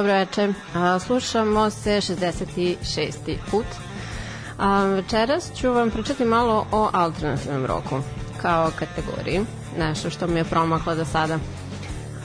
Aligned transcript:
Dobro 0.00 0.12
večer. 0.14 0.52
Slušamo 1.00 1.70
se 1.70 1.90
66. 1.90 3.12
put. 3.50 3.66
A, 4.58 4.82
večeras 4.84 5.50
ću 5.54 5.72
vam 5.72 5.90
pričati 5.90 6.24
malo 6.24 6.66
o 6.72 6.90
alternativnom 6.92 7.66
roku 7.66 7.96
kao 8.42 8.70
kategoriji, 8.78 9.40
nešto 9.78 10.10
što 10.10 10.26
mi 10.26 10.38
je 10.38 10.44
promaklo 10.44 10.94
do 10.94 11.04
sada. 11.04 11.38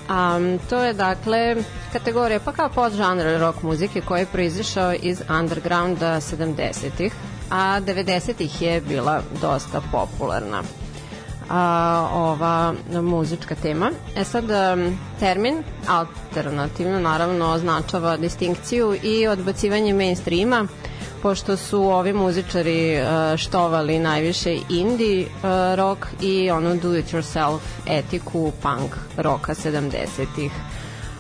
A, 0.09 0.39
to 0.69 0.79
je 0.79 0.93
dakle 0.93 1.55
kategorija 1.93 2.39
pa 2.39 2.51
kao 2.51 2.69
podžanr 2.69 3.39
rock 3.39 3.63
muzike 3.63 4.01
koji 4.01 4.21
je 4.21 4.25
proizišao 4.25 4.93
iz 4.93 5.21
undergrounda 5.39 6.15
70-ih, 6.15 7.13
a 7.51 7.79
90-ih 7.81 8.61
je 8.61 8.81
bila 8.81 9.21
dosta 9.41 9.81
popularna 9.91 10.61
a, 11.50 12.07
ova 12.13 12.73
muzička 13.01 13.56
tema. 13.56 13.91
E 14.16 14.23
sad, 14.23 14.45
termin 15.19 15.63
alternativno 15.88 17.00
naravno 17.00 17.51
označava 17.51 18.17
distinkciju 18.17 18.96
i 19.03 19.28
odbacivanje 19.28 19.93
mainstreama, 19.93 20.67
pošto 21.22 21.58
su 21.58 21.81
ovi 21.84 22.14
muzičari 22.14 22.99
štovali 23.37 23.99
najviše 23.99 24.58
indie 24.69 25.28
rock 25.75 26.05
i 26.22 26.52
ono 26.52 26.75
do 26.75 26.96
it 26.97 27.14
yourself 27.14 27.59
etiku 27.87 28.52
punk 28.61 28.91
roka 29.17 29.53
70-ih. 29.53 30.52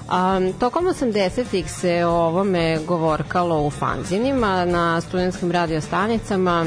Um, 0.05 0.53
tokom 0.53 0.85
80-ih 0.85 1.71
se 1.71 2.05
o 2.05 2.11
ovome 2.11 2.79
govorkalo 2.87 3.61
u 3.61 3.69
fanzinima 3.69 4.65
na 4.65 5.01
studentskim 5.01 5.51
radiostanicama, 5.51 6.65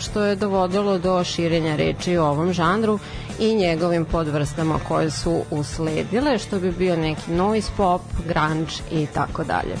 što 0.00 0.22
je 0.22 0.36
dovodilo 0.36 0.98
do 0.98 1.24
širenja 1.24 1.76
reči 1.76 2.16
o 2.16 2.26
ovom 2.26 2.52
žanru 2.52 2.98
i 3.38 3.54
njegovim 3.54 4.04
podvrstama 4.04 4.78
koje 4.88 5.10
su 5.10 5.42
usledile, 5.50 6.38
što 6.38 6.58
bi 6.58 6.72
bio 6.72 6.96
neki 6.96 7.30
noise 7.30 7.70
pop, 7.76 8.02
grunge 8.26 8.72
i 8.90 9.06
tako 9.06 9.44
dalje. 9.44 9.76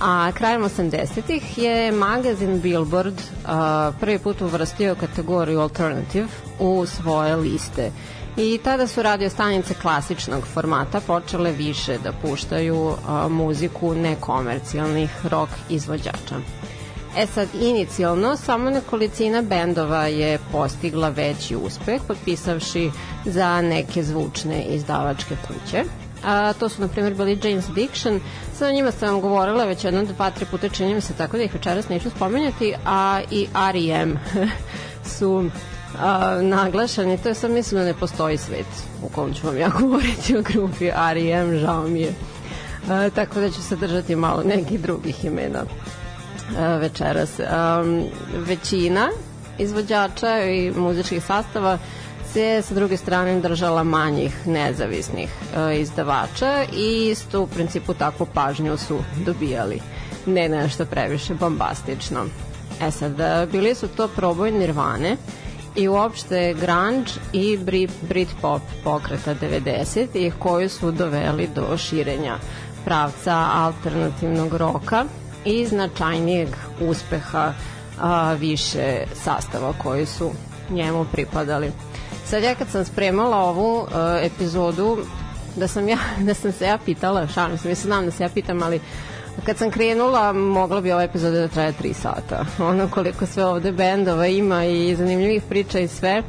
A 0.00 0.32
krajem 0.34 0.62
80-ih 0.62 1.58
je 1.58 1.92
magazin 1.92 2.60
Billboard 2.60 3.14
uh, 3.14 3.50
prvi 4.00 4.18
put 4.18 4.40
uvrstio 4.40 4.94
kategoriju 4.94 5.60
alternative 5.60 6.28
u 6.58 6.86
svoje 6.86 7.36
liste 7.36 7.90
I 8.40 8.58
tada 8.64 8.86
su 8.86 9.02
radio 9.02 9.30
stanice 9.30 9.74
klasičnog 9.74 10.46
formata 10.54 11.00
počele 11.00 11.52
više 11.52 11.98
da 11.98 12.12
puštaju 12.12 12.94
a, 13.08 13.28
muziku 13.28 13.94
nekomercijalnih 13.94 15.26
rock 15.26 15.52
izvođača. 15.68 16.36
E 17.16 17.26
sad, 17.26 17.48
inicijalno, 17.60 18.36
samo 18.36 18.70
nekolicina 18.70 19.42
bendova 19.42 20.06
je 20.06 20.38
postigla 20.52 21.08
veći 21.08 21.56
uspeh, 21.56 22.02
potpisavši 22.08 22.90
za 23.24 23.62
neke 23.62 24.02
zvučne 24.02 24.64
izdavačke 24.64 25.36
kuće. 25.46 25.84
A, 26.24 26.52
to 26.52 26.68
su, 26.68 26.82
na 26.82 26.88
primjer, 26.88 27.14
bili 27.14 27.40
James 27.42 27.68
Addiction. 27.68 28.20
Sa 28.58 28.70
njima 28.70 28.90
sam 28.90 29.08
vam 29.08 29.20
govorila 29.20 29.64
već 29.64 29.84
jedno, 29.84 30.04
dva, 30.04 30.30
tri 30.30 30.46
puta, 30.50 30.68
čini 30.68 30.94
mi 30.94 31.00
se 31.00 31.14
tako 31.14 31.36
da 31.36 31.42
ih 31.42 31.54
večeras 31.54 31.88
neću 31.88 32.10
spomenjati, 32.10 32.74
a 32.86 33.20
i 33.30 33.46
R.E.M. 33.70 34.18
su 35.18 35.50
a, 36.00 36.38
naglašeni, 36.42 37.18
to 37.18 37.28
je 37.28 37.34
sam 37.34 37.52
mislim 37.52 37.80
da 37.80 37.86
ne 37.86 37.94
postoji 37.94 38.36
svet 38.36 38.66
u 39.02 39.08
kom 39.08 39.34
ću 39.34 39.46
vam 39.46 39.58
ja 39.58 39.68
govoriti 39.80 40.36
o 40.36 40.42
grupi 40.42 40.86
R.E.M. 40.86 41.58
žao 41.58 41.82
mi 41.82 42.00
je. 42.00 42.12
A, 42.90 43.10
tako 43.10 43.40
da 43.40 43.50
ću 43.50 43.62
se 43.62 43.76
držati 43.76 44.16
malo 44.16 44.42
nekih 44.42 44.80
drugih 44.80 45.24
imena 45.24 45.64
a, 46.58 46.76
večeras. 46.76 47.40
A, 47.40 47.82
većina 48.34 49.08
izvođača 49.58 50.42
i 50.42 50.70
muzičkih 50.76 51.24
sastava 51.24 51.78
se 52.32 52.62
sa 52.62 52.74
druge 52.74 52.96
strane 52.96 53.40
držala 53.40 53.82
manjih 53.82 54.46
nezavisnih 54.46 55.28
e, 55.56 55.80
izdavača 55.80 56.64
i 56.76 57.08
isto 57.10 57.42
u 57.42 57.46
principu 57.46 57.94
takvu 57.94 58.26
pažnju 58.34 58.76
su 58.76 58.98
dobijali 59.24 59.80
ne 60.26 60.48
nešto 60.48 60.84
previše 60.84 61.34
bombastično. 61.34 62.24
E 62.82 62.90
sad, 62.90 63.12
bili 63.52 63.74
su 63.74 63.88
to 63.88 64.08
proboj 64.08 64.50
Nirvane 64.50 65.16
i 65.78 65.88
uopšte 65.88 66.54
grunge 66.54 67.10
i 67.32 67.58
Britpop 68.08 68.62
pokreta 68.84 69.34
90 69.34 70.06
ih 70.14 70.34
koji 70.38 70.68
su 70.68 70.90
doveli 70.90 71.48
do 71.54 71.76
širenja 71.76 72.38
pravca 72.84 73.48
alternativnog 73.54 74.54
roka 74.54 75.04
i 75.44 75.66
značajnijeg 75.66 76.48
uspeha 76.80 77.52
a, 78.00 78.32
više 78.32 79.02
sastava 79.24 79.72
koji 79.82 80.06
su 80.06 80.30
njemu 80.70 81.06
pripadali. 81.12 81.72
Sad 82.26 82.42
ja 82.42 82.54
kad 82.54 82.68
sam 82.68 82.84
spremala 82.84 83.36
ovu 83.36 83.80
uh, 83.80 83.88
epizodu, 84.22 84.98
da 85.56 85.68
sam, 85.68 85.88
ja, 85.88 85.98
da 86.26 86.34
sam 86.34 86.52
se 86.52 86.64
ja 86.64 86.78
pitala, 86.84 87.26
šalim 87.26 87.58
se, 87.58 87.68
mislim 87.68 87.86
znam 87.86 88.04
da 88.04 88.10
se 88.10 88.22
ja 88.22 88.28
pitam, 88.28 88.62
ali 88.62 88.80
kad 89.46 89.56
sam 89.56 89.70
krenula, 89.70 90.32
mogla 90.32 90.80
bi 90.80 90.92
ova 90.92 91.02
epizoda 91.02 91.38
da 91.38 91.48
traje 91.48 91.72
3 91.82 91.92
sata. 91.92 92.44
Ono 92.58 92.88
koliko 92.88 93.26
sve 93.26 93.44
ovde 93.44 93.72
bendova 93.72 94.26
ima 94.26 94.64
i 94.64 94.96
zanimljivih 94.96 95.42
priča 95.48 95.78
i 95.78 95.88
sve. 95.88 96.22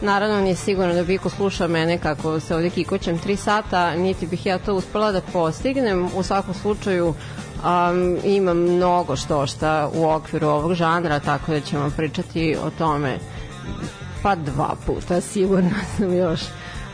Naravno, 0.00 0.40
nije 0.40 0.56
sigurno 0.56 0.94
da 0.94 1.04
Biko 1.04 1.28
sluša 1.28 1.66
mene 1.66 1.98
kako 1.98 2.40
se 2.40 2.54
ovde 2.54 2.70
kikoćem 2.70 3.18
3 3.18 3.36
sata, 3.36 3.94
niti 3.94 4.26
bih 4.26 4.46
ja 4.46 4.58
to 4.58 4.74
uspela 4.74 5.12
da 5.12 5.20
postignem. 5.20 6.08
U 6.14 6.22
svakom 6.22 6.54
slučaju, 6.54 7.08
um, 7.08 8.18
imam 8.24 8.58
mnogo 8.58 9.16
što 9.16 9.46
šta 9.46 9.90
u 9.94 10.08
okviru 10.08 10.48
ovog 10.48 10.74
žanra, 10.74 11.20
tako 11.20 11.52
da 11.52 11.60
ćemo 11.60 11.90
pričati 11.96 12.56
o 12.64 12.70
tome 12.70 13.18
pa 14.22 14.34
dva 14.34 14.74
puta, 14.86 15.20
sigurno 15.20 15.70
sam 15.96 16.16
još 16.16 16.40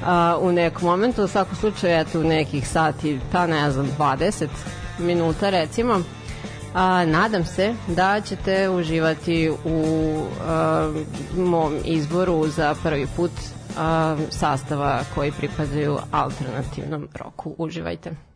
a, 0.05 0.39
u 0.41 0.53
nekom 0.53 0.89
momentu, 0.89 1.25
u 1.25 1.29
svakom 1.29 1.57
slučaju 1.57 2.01
eto 2.01 2.21
u 2.21 2.25
nekih 2.25 2.69
sati, 2.69 3.21
pa 3.33 3.47
ne 3.47 3.71
znam, 3.71 3.89
20 3.99 4.47
minuta 4.99 5.51
recimo, 5.51 6.03
a, 6.75 7.05
nadam 7.07 7.45
se 7.45 7.75
da 7.87 8.21
ćete 8.21 8.69
uživati 8.69 9.51
u 9.65 9.85
a, 10.47 10.93
mom 11.37 11.75
izboru 11.85 12.49
za 12.49 12.75
prvi 12.83 13.07
put 13.17 13.31
a, 13.79 14.17
sastava 14.31 15.01
koji 15.15 15.33
pripadaju 15.33 15.99
alternativnom 16.13 17.09
roku. 17.15 17.55
Uživajte. 17.59 18.28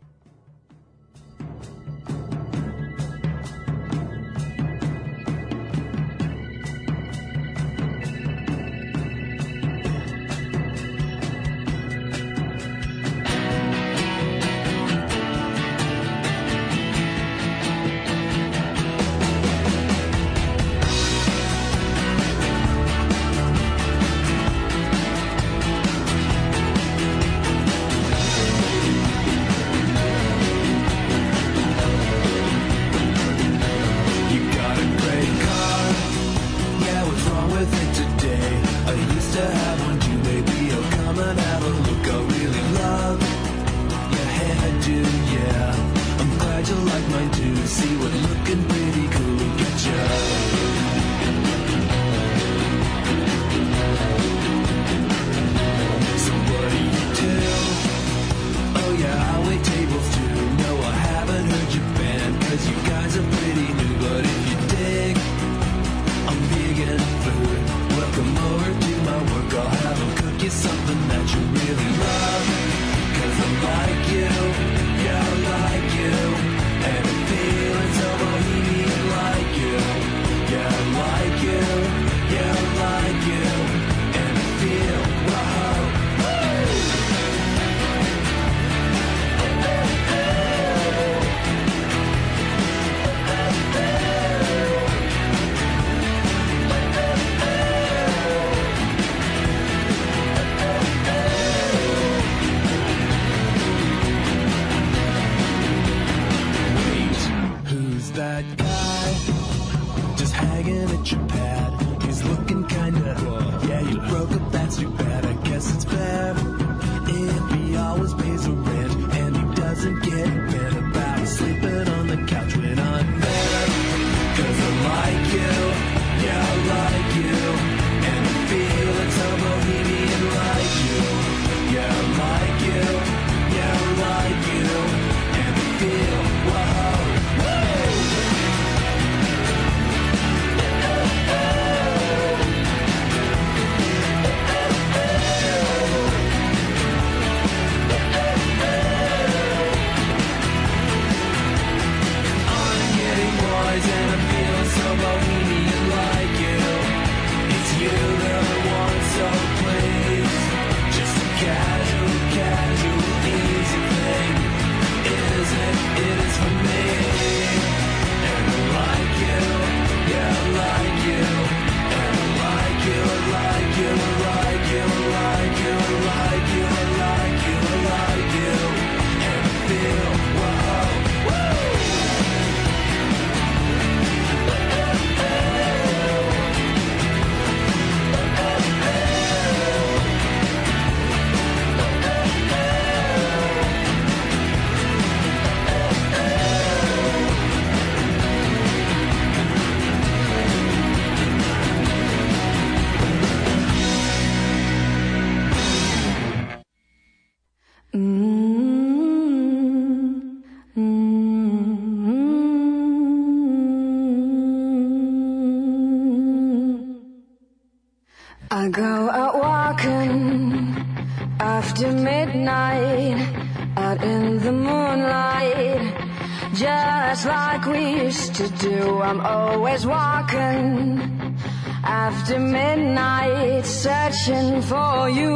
Just 226.63 227.25
like 227.25 227.65
we 227.65 228.03
used 228.05 228.35
to 228.35 228.47
do, 228.67 229.01
I'm 229.01 229.19
always 229.19 229.85
walking. 229.85 231.37
After 231.83 232.39
midnight, 232.39 233.65
searching 233.65 234.61
for 234.61 235.09
you. 235.09 235.35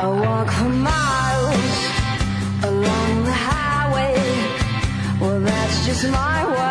I 0.00 0.02
walk 0.24 0.48
for 0.58 0.72
miles 0.92 1.78
along 2.70 3.12
the 3.28 3.36
highway. 3.50 4.14
Well, 5.20 5.40
that's 5.40 5.86
just 5.86 6.04
my 6.10 6.38
way 6.52 6.69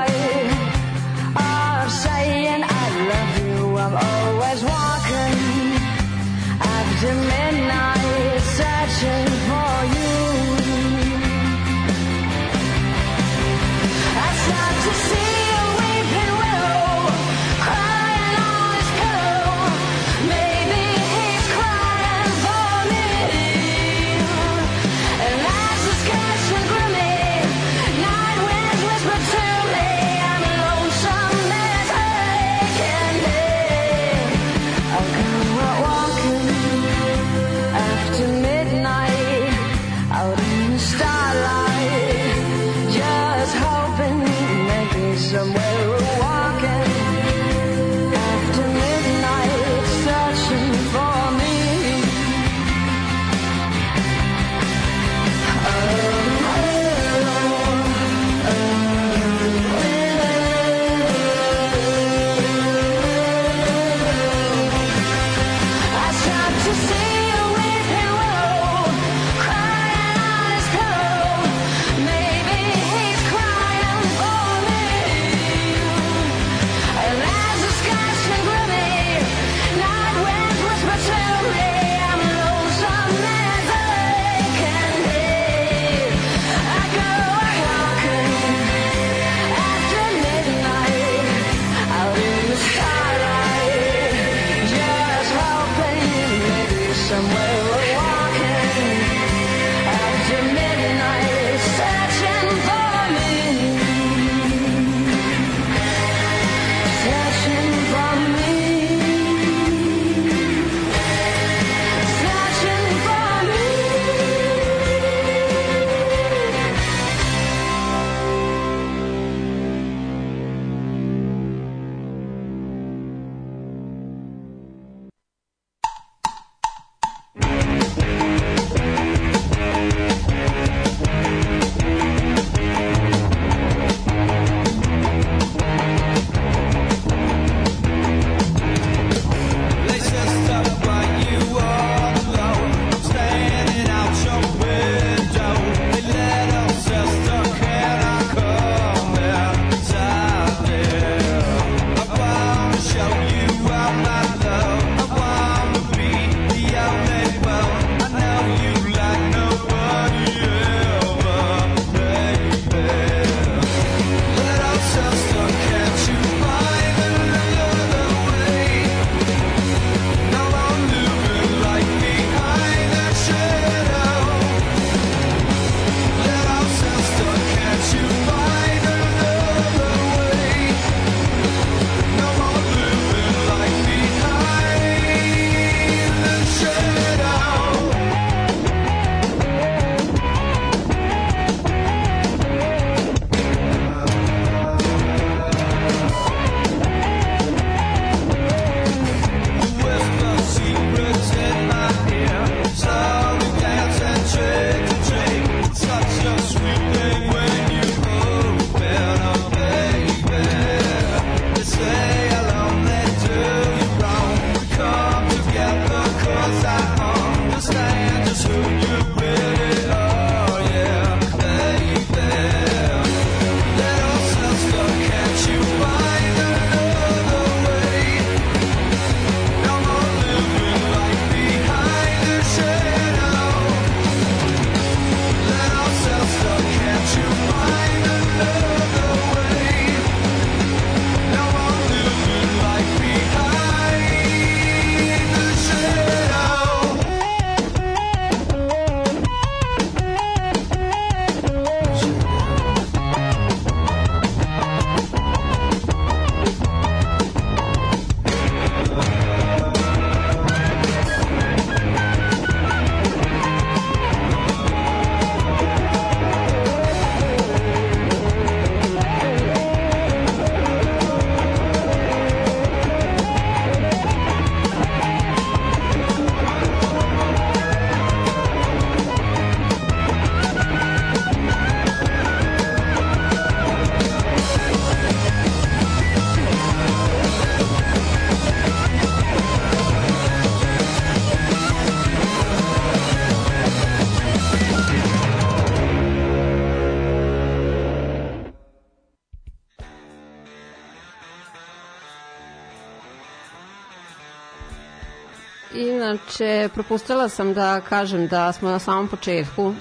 inače, 305.74 306.70
propustila 306.74 307.30
sam 307.30 307.54
da 307.54 307.82
kažem 307.82 308.28
da 308.28 308.52
smo 308.52 308.70
na 308.70 308.80
samom 308.80 309.08
početku 309.08 309.74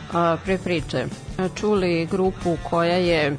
pre 0.45 0.59
priče 0.59 1.07
čuli 1.55 2.09
grupu 2.11 2.57
koja 2.71 2.97
je 2.97 3.37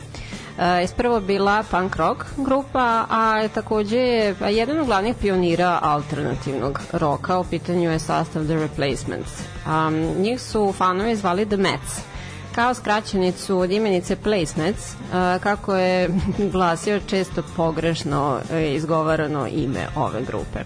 isprvo 0.83 1.19
bila 1.19 1.63
punk 1.71 1.95
rock 1.95 2.25
grupa, 2.37 3.05
a 3.09 3.47
takođe 3.53 3.97
je 3.97 4.35
jedan 4.49 4.79
od 4.79 4.85
glavnih 4.85 5.15
pionira 5.21 5.79
alternativnog 5.81 6.79
roka, 6.91 7.39
u 7.39 7.43
pitanju 7.43 7.91
je 7.91 7.99
sastav 7.99 8.43
The 8.45 8.55
Replacements. 8.55 9.31
Njih 10.17 10.41
su 10.41 10.73
fanovi 10.77 11.15
zvali 11.15 11.45
The 11.45 11.57
Mets, 11.57 11.99
kao 12.55 12.73
skraćenicu 12.73 13.57
od 13.57 13.71
imenice 13.71 14.15
Placements, 14.15 14.93
kako 15.43 15.75
je 15.75 16.09
glasio 16.53 16.99
često 17.07 17.43
pogrešno 17.55 18.39
e, 18.53 18.73
izgovarano 18.73 19.47
ime 19.47 19.87
ove 19.95 20.21
grupe 20.21 20.59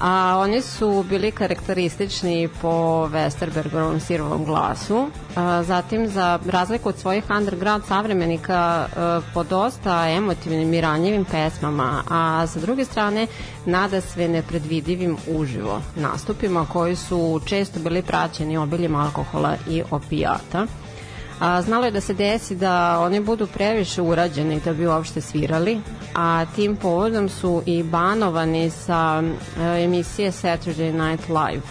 a 0.00 0.38
oni 0.38 0.62
su 0.62 1.04
bili 1.08 1.30
karakteristični 1.30 2.48
po 2.62 2.68
Westerbergovom 3.12 4.00
sirovom 4.00 4.44
glasu. 4.44 5.08
A, 5.36 5.62
zatim, 5.62 6.08
za 6.08 6.38
razliku 6.46 6.88
od 6.88 6.98
svojih 6.98 7.24
underground 7.38 7.84
savremenika, 7.84 8.54
a, 8.56 9.20
po 9.34 9.42
dosta 9.42 10.08
emotivnim 10.08 10.74
i 10.74 10.80
ranjivim 10.80 11.24
pesmama, 11.24 12.02
a 12.10 12.46
sa 12.46 12.60
druge 12.60 12.84
strane, 12.84 13.26
nada 13.66 14.00
sve 14.00 14.28
nepredvidivim 14.28 15.16
uživo 15.28 15.80
nastupima 15.96 16.66
koji 16.72 16.96
su 16.96 17.40
često 17.46 17.80
bili 17.80 18.02
praćeni 18.02 18.56
obiljem 18.56 18.94
alkohola 18.94 19.56
i 19.68 19.82
opijata. 19.90 20.66
A, 21.40 21.62
znalo 21.62 21.84
je 21.84 21.90
da 21.90 22.00
se 22.00 22.14
desi 22.14 22.56
da 22.56 23.00
oni 23.00 23.20
budu 23.20 23.46
previše 23.46 24.02
urađeni 24.02 24.60
da 24.64 24.72
bi 24.72 24.86
uopšte 24.86 25.20
svirali, 25.20 25.80
a 26.14 26.44
tim 26.56 26.76
povodom 26.76 27.28
su 27.28 27.62
i 27.66 27.82
banovani 27.82 28.70
sa 28.70 29.22
e, 29.60 29.84
emisije 29.84 30.32
Saturday 30.32 30.92
Night 30.92 31.28
Live. 31.28 31.62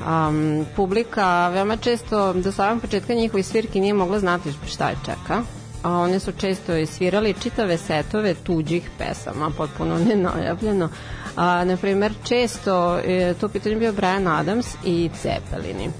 Um, 0.00 0.66
publika 0.76 1.48
veoma 1.48 1.76
često 1.76 2.32
do 2.32 2.52
samog 2.52 2.80
početka 2.80 3.14
njihovi 3.14 3.42
svirki 3.42 3.80
nije 3.80 3.94
mogla 3.94 4.18
znati 4.18 4.52
šta 4.66 4.88
je 4.88 4.96
čeka 5.04 5.42
a 5.82 5.98
one 5.98 6.20
su 6.20 6.32
često 6.32 6.86
svirali 6.86 7.34
čitave 7.42 7.78
setove 7.78 8.34
tuđih 8.34 8.90
pesama, 8.98 9.50
potpuno 9.56 9.98
nenajavljeno. 9.98 10.88
A, 11.36 11.64
na 11.64 11.76
primer, 11.76 12.12
često 12.24 12.98
je 12.98 13.34
to 13.34 13.48
pitanje 13.48 13.76
bio 13.76 13.92
Brian 13.92 14.28
Adams 14.28 14.66
i 14.84 15.10
Cepelini. 15.22 15.90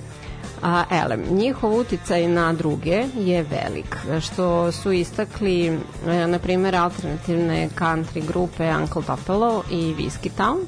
A, 0.63 0.85
elem, 0.91 1.23
njihov 1.31 1.75
uticaj 1.75 2.29
na 2.29 2.53
druge 2.53 3.05
je 3.17 3.43
velik, 3.43 3.97
što 4.21 4.73
su 4.73 4.93
istakli, 4.93 5.67
e, 5.67 6.27
na 6.27 6.39
primjer, 6.39 6.77
alternativne 6.77 7.69
country 7.79 8.27
grupe 8.27 8.75
Uncle 8.77 9.03
Tupelo 9.03 9.63
i 9.71 9.95
Whiskey 9.95 10.31
Town, 10.37 10.67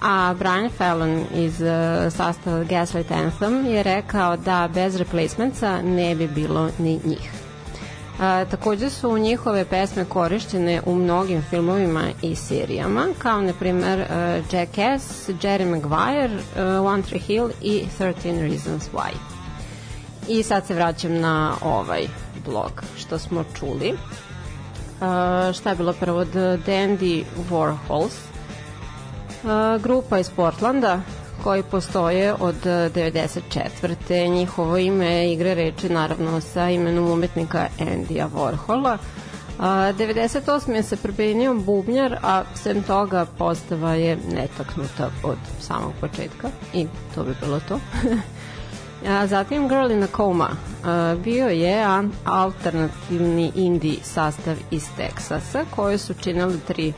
a 0.00 0.34
Brian 0.38 0.70
Fallon 0.70 1.24
iz 1.34 1.60
uh, 1.60 2.12
sastava 2.12 2.64
Gaslight 2.64 3.10
Anthem 3.10 3.66
je 3.66 3.82
rekao 3.82 4.36
da 4.36 4.68
bez 4.74 4.96
replacementsa 4.96 5.82
ne 5.82 6.14
bi 6.14 6.28
bilo 6.28 6.70
ni 6.78 7.00
njih. 7.04 7.30
A, 8.20 8.44
takođe 8.44 8.90
su 8.90 9.18
njihove 9.18 9.64
pesme 9.64 10.04
korišćene 10.04 10.80
u 10.86 10.94
mnogim 10.94 11.42
filmovima 11.50 12.02
i 12.22 12.34
serijama, 12.36 13.06
kao 13.18 13.40
na 13.40 13.52
primer 13.52 14.00
uh, 14.00 14.54
Jackass, 14.54 15.28
Jerry 15.28 15.70
Maguire, 15.70 16.34
uh, 16.34 16.86
One 16.86 17.02
Tree 17.02 17.20
Hill 17.20 17.50
i 17.62 17.84
13 17.98 18.50
Reasons 18.50 18.88
Why. 18.92 19.27
I 20.28 20.42
sad 20.42 20.66
se 20.66 20.74
vraćam 20.74 21.20
na 21.20 21.54
ovaj 21.62 22.06
blog 22.44 22.82
što 22.96 23.18
smo 23.18 23.44
čuli. 23.58 23.92
Uh, 23.92 25.54
šta 25.54 25.70
je 25.70 25.76
bilo 25.76 25.92
prvo? 25.92 26.24
The 26.24 26.58
Dandy 26.66 27.24
Warhols. 27.50 28.12
Uh, 29.42 29.82
grupa 29.82 30.18
iz 30.18 30.30
Portlanda 30.30 31.00
koji 31.42 31.62
postoje 31.62 32.34
od 32.40 32.64
94. 32.64 34.30
Njihovo 34.30 34.78
ime 34.78 35.32
igre 35.32 35.54
reči 35.54 35.88
naravno 35.88 36.40
sa 36.40 36.70
imenom 36.70 37.10
umetnika 37.10 37.66
Andija 37.80 38.28
Warhola. 38.34 38.98
A, 39.58 39.92
98. 39.92 40.82
se 40.82 40.96
promenio 40.96 41.54
bubnjar, 41.54 42.18
a 42.22 42.42
sem 42.54 42.82
toga 42.82 43.26
postava 43.38 43.94
je 43.94 44.18
netaknuta 44.34 45.10
od 45.22 45.38
samog 45.60 45.92
početka 46.00 46.50
i 46.74 46.86
to 47.14 47.24
bi 47.24 47.34
bilo 47.40 47.60
to. 47.68 47.80
a, 49.06 49.26
zatim 49.26 49.68
Girl 49.68 49.90
in 49.90 50.02
a 50.02 50.06
Coma 50.16 50.48
a, 50.84 51.14
bio 51.24 51.48
je 51.48 51.84
alternativni 52.24 53.52
indie 53.54 53.98
sastav 54.02 54.56
iz 54.70 54.84
Teksasa 54.96 55.64
koje 55.76 55.98
su 55.98 56.14
činili 56.14 56.60
tri 56.66 56.92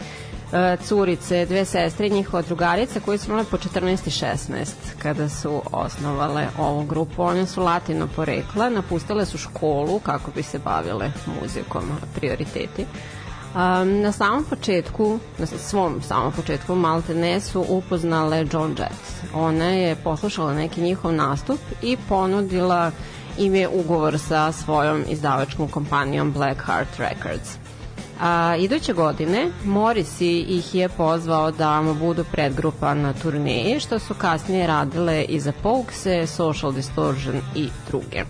e, 0.52 0.76
curice, 0.76 1.46
dve 1.46 1.64
sestre 1.64 2.06
i 2.06 2.10
njihova 2.10 2.42
drugarica 2.42 3.00
koji 3.00 3.18
su 3.18 3.30
imale 3.30 3.44
po 3.50 3.56
14 3.56 3.90
i 3.90 4.10
16 4.10 4.66
kada 4.98 5.28
su 5.28 5.62
osnovale 5.72 6.46
ovu 6.58 6.84
grupu. 6.84 7.22
One 7.22 7.46
su 7.46 7.62
latino 7.62 8.08
porekla, 8.16 8.70
napustile 8.70 9.26
su 9.26 9.38
školu 9.38 9.98
kako 9.98 10.30
bi 10.30 10.42
se 10.42 10.58
bavile 10.58 11.12
muzikom, 11.40 11.82
prioriteti. 12.14 12.86
Um, 13.54 14.00
na 14.00 14.12
samom 14.12 14.44
početku, 14.44 15.18
na 15.38 15.46
svom 15.46 16.02
samom 16.02 16.32
početku 16.32 16.74
Malte 16.74 17.14
ne 17.14 17.40
su 17.40 17.64
upoznale 17.68 18.46
John 18.52 18.70
Jett. 18.78 19.34
Ona 19.34 19.64
je 19.64 19.96
poslušala 19.96 20.54
neki 20.54 20.80
njihov 20.80 21.12
nastup 21.12 21.60
i 21.82 21.96
ponudila 22.08 22.90
im 23.38 23.54
je 23.54 23.68
ugovor 23.68 24.18
sa 24.18 24.52
svojom 24.52 25.04
izdavačkom 25.08 25.68
kompanijom 25.68 26.32
Black 26.32 26.60
Heart 26.66 26.98
Records. 26.98 27.58
A, 28.20 28.56
iduće 28.58 28.92
godine 28.92 29.50
Morrissey 29.64 30.44
ih 30.48 30.74
je 30.74 30.88
pozvao 30.88 31.50
da 31.50 31.82
mu 31.82 31.94
budu 31.94 32.24
predgrupa 32.32 32.94
na 32.94 33.12
turneji, 33.12 33.80
što 33.80 33.98
su 33.98 34.14
kasnije 34.14 34.66
radile 34.66 35.22
i 35.22 35.40
za 35.40 35.52
Pokse, 35.62 36.26
Social 36.26 36.72
Distortion 36.72 37.40
i 37.54 37.68
druge. 37.88 38.24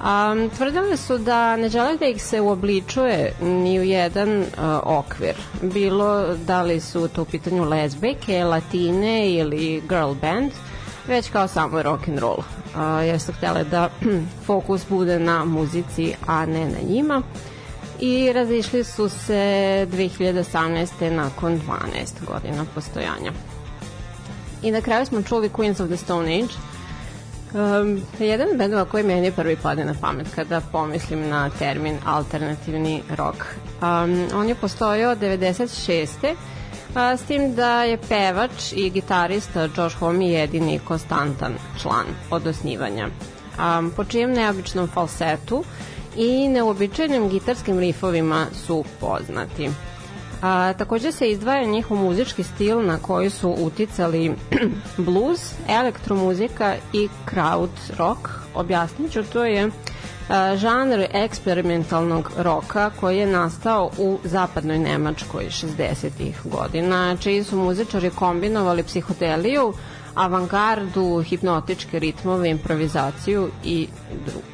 Um, 0.00 0.50
tvrdile 0.50 0.96
su 0.96 1.18
da 1.18 1.56
ne 1.56 1.68
žele 1.68 1.96
da 1.96 2.06
ih 2.06 2.22
se 2.22 2.40
uobličuje 2.40 3.32
ni 3.40 3.80
u 3.80 3.82
jedan 3.82 4.40
uh, 4.40 4.46
okvir. 4.84 5.34
Bilo 5.62 6.36
da 6.36 6.62
li 6.62 6.80
su 6.80 7.08
to 7.08 7.22
u 7.22 7.24
pitanju 7.24 7.64
lezbejke, 7.64 8.44
latine 8.44 9.30
ili 9.30 9.82
girl 9.88 10.12
band, 10.20 10.52
već 11.06 11.30
kao 11.30 11.48
samo 11.48 11.82
rock 11.82 12.08
and 12.08 12.18
roll. 12.18 12.42
Jer 13.04 13.20
su 13.20 13.32
htjele 13.32 13.64
da 13.64 13.90
fokus 14.46 14.82
bude 14.88 15.18
na 15.18 15.44
muzici, 15.44 16.14
a 16.26 16.46
ne 16.46 16.64
na 16.64 16.78
njima 16.88 17.22
i 18.00 18.32
razišli 18.32 18.84
su 18.84 19.08
se 19.08 19.86
2018. 19.92 21.10
nakon 21.10 21.60
12 21.60 22.26
godina 22.26 22.64
postojanja. 22.74 23.32
I 24.62 24.70
na 24.70 24.80
kraju 24.80 25.06
smo 25.06 25.22
čuli 25.22 25.48
Queens 25.48 25.82
of 25.82 25.88
the 25.88 25.96
Stone 25.96 26.34
Age, 26.34 26.54
Um, 27.54 28.02
jedan 28.18 28.48
od 28.50 28.56
bendova 28.56 28.84
koji 28.84 29.04
meni 29.04 29.32
prvi 29.32 29.56
pade 29.56 29.84
na 29.84 29.94
pamet 30.00 30.26
kada 30.34 30.60
pomislim 30.60 31.28
na 31.28 31.50
termin 31.58 31.98
alternativni 32.06 33.02
rock. 33.16 33.36
Um, 33.82 34.28
on 34.34 34.48
je 34.48 34.54
postojao 34.54 35.12
od 35.12 35.18
96. 35.18 36.34
A, 36.94 37.16
s 37.16 37.22
tim 37.22 37.54
da 37.54 37.82
je 37.82 37.98
pevač 38.08 38.72
i 38.72 38.90
gitarista 38.90 39.68
Josh 39.76 39.98
Homme 39.98 40.28
jedini 40.28 40.78
konstantan 40.78 41.54
član 41.82 42.06
od 42.30 42.46
osnivanja. 42.46 43.08
Um, 43.08 43.92
po 43.96 44.04
čijem 44.04 44.32
neobičnom 44.32 44.88
falsetu 44.88 45.64
i 46.16 46.48
neobičajnim 46.48 47.28
gitarskim 47.28 47.78
rifovima 47.78 48.46
su 48.66 48.84
poznati. 49.00 49.70
A, 50.42 50.72
takođe 50.72 51.12
se 51.12 51.30
izdvaja 51.30 51.64
njihov 51.64 51.96
muzički 51.96 52.42
stil 52.42 52.86
na 52.86 52.98
koji 52.98 53.30
su 53.30 53.50
uticali 53.58 54.34
blues, 55.06 55.52
elektromuzika 55.68 56.74
i 56.92 57.08
crowd 57.26 57.68
rock. 57.98 58.28
Objasnit 58.54 59.12
ću, 59.12 59.22
to 59.22 59.44
je 59.44 59.70
a, 60.28 60.56
žanr 60.56 61.06
eksperimentalnog 61.12 62.30
roka 62.38 62.90
koji 63.00 63.18
je 63.18 63.26
nastao 63.26 63.90
u 63.98 64.18
zapadnoj 64.24 64.78
Nemačkoj 64.78 65.44
60. 65.44 66.32
godina, 66.44 67.16
čiji 67.16 67.44
su 67.44 67.56
muzičari 67.56 68.10
kombinovali 68.10 68.82
psihodeliju, 68.82 69.72
avangardu, 70.14 71.22
hipnotičke 71.22 71.98
ritmove, 71.98 72.50
improvizaciju 72.50 73.50
i 73.64 73.88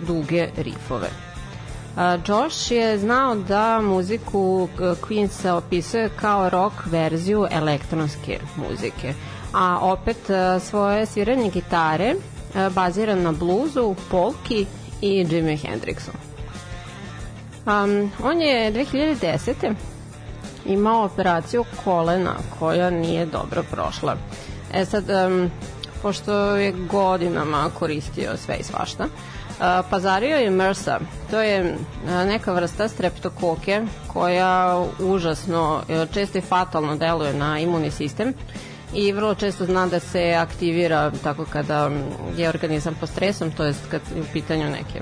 duge 0.07 0.49
rifove. 0.57 1.26
Josh 1.97 2.71
je 2.71 2.99
znao 2.99 3.35
da 3.35 3.81
muziku 3.81 4.69
Queensa 4.79 5.53
opisuje 5.53 6.11
kao 6.21 6.51
rock 6.51 6.75
verziju 6.87 7.47
elektronske 7.51 8.39
muzike, 8.57 9.15
a 9.53 9.79
opet 9.83 10.31
a, 10.31 10.61
svoje 10.61 11.07
sviranje 11.07 11.51
gitare 11.51 12.15
a, 12.55 12.71
bazira 12.71 13.15
na 13.15 13.33
bluzu, 13.33 13.95
polki 14.11 14.67
i 15.01 15.27
Jimi 15.31 15.59
Hendrixu. 15.59 16.11
Um, 17.67 18.13
on 18.25 18.41
je 18.41 18.73
2010. 18.73 19.75
imao 20.67 21.05
operaciju 21.05 21.65
kolena 21.85 22.35
koja 22.59 22.91
nije 22.91 23.27
dobro 23.27 23.63
prošla. 23.71 24.17
E 24.73 24.85
sad, 24.85 25.05
um, 25.11 25.51
pošto 26.03 26.57
je 26.57 26.73
godinama 26.73 27.71
koristio 27.79 28.37
sve 28.37 28.57
i 28.57 28.63
svašta, 28.63 29.05
uh, 29.05 29.36
pazario 29.91 30.37
je 30.37 30.51
MRSA. 30.51 30.99
To 31.31 31.41
je 31.43 31.77
neka 32.27 32.53
vrsta 32.53 32.89
streptokoke 32.89 33.83
koja 34.07 34.85
užasno, 35.01 35.83
često 36.13 36.39
i 36.39 36.41
fatalno 36.41 36.97
deluje 36.97 37.35
na 37.35 37.59
imunni 37.59 37.91
sistem 37.91 38.35
i 38.95 39.13
vrlo 39.13 39.35
često 39.35 39.65
zna 39.65 39.87
da 39.87 40.01
se 40.01 40.35
aktivira 40.39 41.11
tako 41.23 41.45
kada 41.45 41.91
je 42.37 42.49
organizam 42.49 42.95
pod 43.01 43.09
stresom, 43.09 43.51
to 43.51 43.65
jest 43.65 43.81
kad 43.91 44.01
je 44.17 44.23
u 44.23 44.25
pitanju 44.33 44.71
neke 44.71 45.01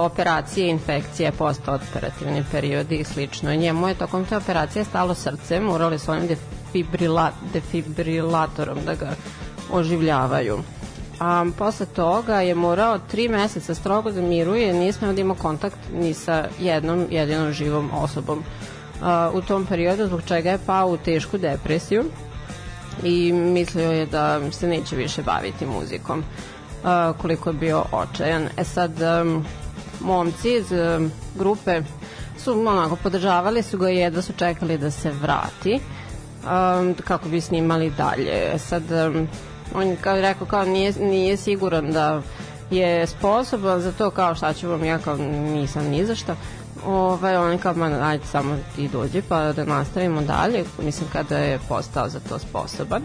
operacije, 0.00 0.68
infekcije, 0.68 1.32
postoperativni 1.32 2.44
periodi 2.52 2.96
i 2.96 3.04
slično. 3.04 3.54
Njemu 3.54 3.88
je 3.88 3.94
tokom 3.94 4.24
te 4.24 4.36
operacije 4.36 4.84
stalo 4.84 5.14
srce, 5.14 5.60
morali 5.60 5.98
su 5.98 6.10
onim 6.12 6.26
defibrila, 6.28 7.30
defibrilatorom 7.52 8.78
da 8.84 8.94
ga 8.94 9.10
oživljavaju. 9.72 10.58
A 11.20 11.46
posle 11.58 11.86
toga 11.86 12.40
je 12.40 12.54
morao 12.54 12.98
tri 12.98 13.28
meseca 13.28 13.74
strogo 13.74 14.10
da 14.10 14.20
miruje, 14.20 14.72
nije 14.72 14.92
smeo 14.92 15.12
da 15.12 15.20
ima 15.20 15.34
kontakt 15.34 15.78
ni 15.92 16.14
sa 16.14 16.48
jednom 16.60 17.06
jedinom 17.10 17.52
živom 17.52 17.90
osobom 17.94 18.42
a, 19.02 19.30
u 19.34 19.40
tom 19.40 19.66
periodu, 19.66 20.06
zbog 20.06 20.22
čega 20.26 20.50
je 20.50 20.58
pao 20.66 20.88
u 20.88 20.96
tešku 20.96 21.38
depresiju 21.38 22.04
i 23.02 23.32
mislio 23.32 23.90
je 23.90 24.06
da 24.06 24.50
se 24.50 24.68
neće 24.68 24.96
više 24.96 25.22
baviti 25.22 25.66
muzikom 25.66 26.24
a, 26.84 27.12
koliko 27.18 27.50
je 27.50 27.54
bio 27.54 27.84
očajan. 27.92 28.48
E 28.56 28.64
sad, 28.64 28.92
um, 29.22 29.44
momci 30.00 30.54
iz 30.54 30.72
um, 30.72 31.12
grupe 31.34 31.82
su 32.38 32.52
onako 32.52 32.96
podržavali 32.96 33.62
su 33.62 33.78
ga 33.78 33.90
i 33.90 33.96
jedva 33.96 34.22
su 34.22 34.32
čekali 34.32 34.78
da 34.78 34.90
se 34.90 35.10
vrati 35.10 35.80
um, 36.44 36.94
kako 37.04 37.28
bi 37.28 37.40
snimali 37.40 37.90
dalje. 37.90 38.54
E 38.54 38.58
sad, 38.58 38.82
um, 38.90 39.28
on 39.74 39.86
je 39.86 39.96
kao 39.96 40.20
rekao 40.20 40.46
kao 40.46 40.64
nije, 40.64 40.92
nije 41.00 41.36
siguran 41.36 41.92
da 41.92 42.22
je 42.70 43.06
sposoban 43.06 43.80
za 43.80 43.92
to 43.92 44.10
kao 44.10 44.34
šta 44.34 44.52
ću 44.52 44.68
vam 44.68 44.84
ja 44.84 44.98
kao 44.98 45.16
nisam 45.16 45.84
ni 45.84 46.06
za 46.06 46.14
šta. 46.14 46.36
Ovaj, 46.86 47.36
on 47.36 47.52
je 47.52 47.58
kao 47.58 47.74
man, 47.74 48.02
ajde 48.02 48.24
samo 48.24 48.56
ti 48.76 48.88
dođi 48.88 49.22
pa 49.28 49.52
da 49.52 49.64
nastavimo 49.64 50.22
dalje. 50.22 50.64
Mislim 50.82 51.08
kada 51.12 51.38
je 51.38 51.58
postao 51.68 52.08
za 52.08 52.20
to 52.20 52.38
sposoban. 52.38 53.02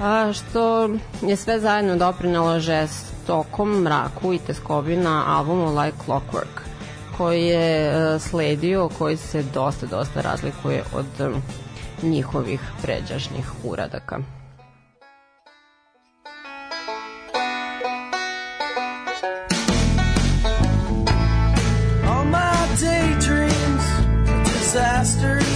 A, 0.00 0.32
što 0.32 0.88
je 1.22 1.36
sve 1.36 1.60
zajedno 1.60 1.96
doprinalo 1.96 2.60
žestokom 2.60 3.82
mraku 3.82 4.32
i 4.32 4.38
teskobi 4.38 4.96
na 4.96 5.24
albumu 5.26 5.80
Like 5.80 5.96
Clockwork 6.06 6.64
koji 7.18 7.46
je 7.46 7.96
uh, 7.96 8.22
sledio, 8.22 8.88
koji 8.98 9.16
se 9.16 9.42
dosta, 9.42 9.86
dosta 9.86 10.20
razlikuje 10.20 10.82
od 10.94 11.06
um, 11.20 11.42
njihovih 12.02 12.60
pređašnjih 12.82 13.50
uradaka. 13.64 14.18
Daydreams 22.80 23.84
disasters. 24.44 25.54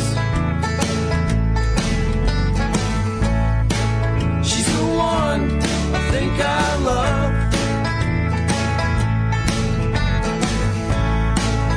She's 4.49 4.67
the 4.77 4.87
one 4.97 5.43
I 5.95 6.11
think 6.13 6.33
I 6.41 6.77
love. 6.91 7.33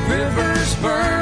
Rivers 0.10 0.76
burn 0.76 1.21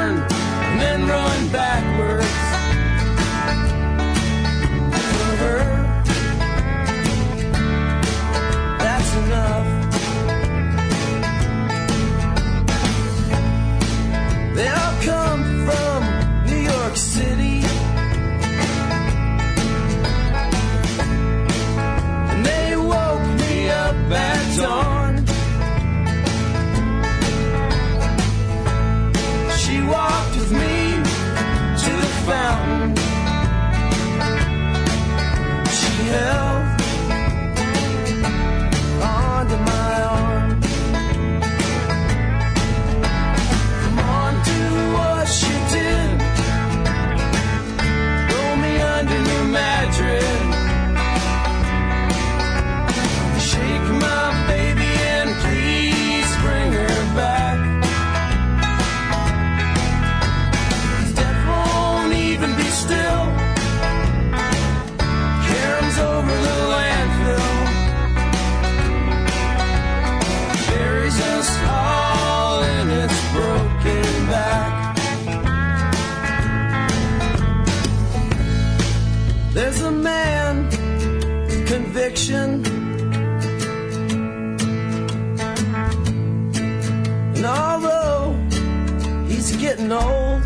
getting 89.90 90.42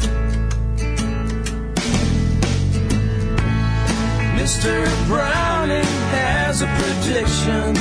Mr. 4.39 5.07
Browning 5.07 5.85
has 6.13 6.63
a 6.63 6.67
prediction. 6.67 7.75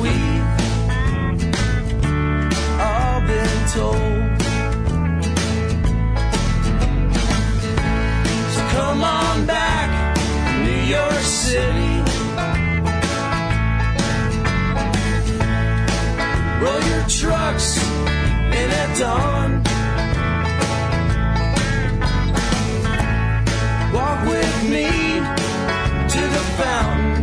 We've 0.00 0.42
all 2.80 3.20
been 3.20 3.68
told. 3.70 4.40
So 8.52 8.60
come 8.76 9.04
on 9.04 9.46
back, 9.46 10.16
New 10.64 10.82
York 10.90 11.22
City. 11.22 11.91
Dawn. 18.98 19.62
Walk 23.94 24.26
with 24.26 24.70
me 24.70 24.88
to 26.08 26.20
the 26.34 26.44
fountain 26.58 27.21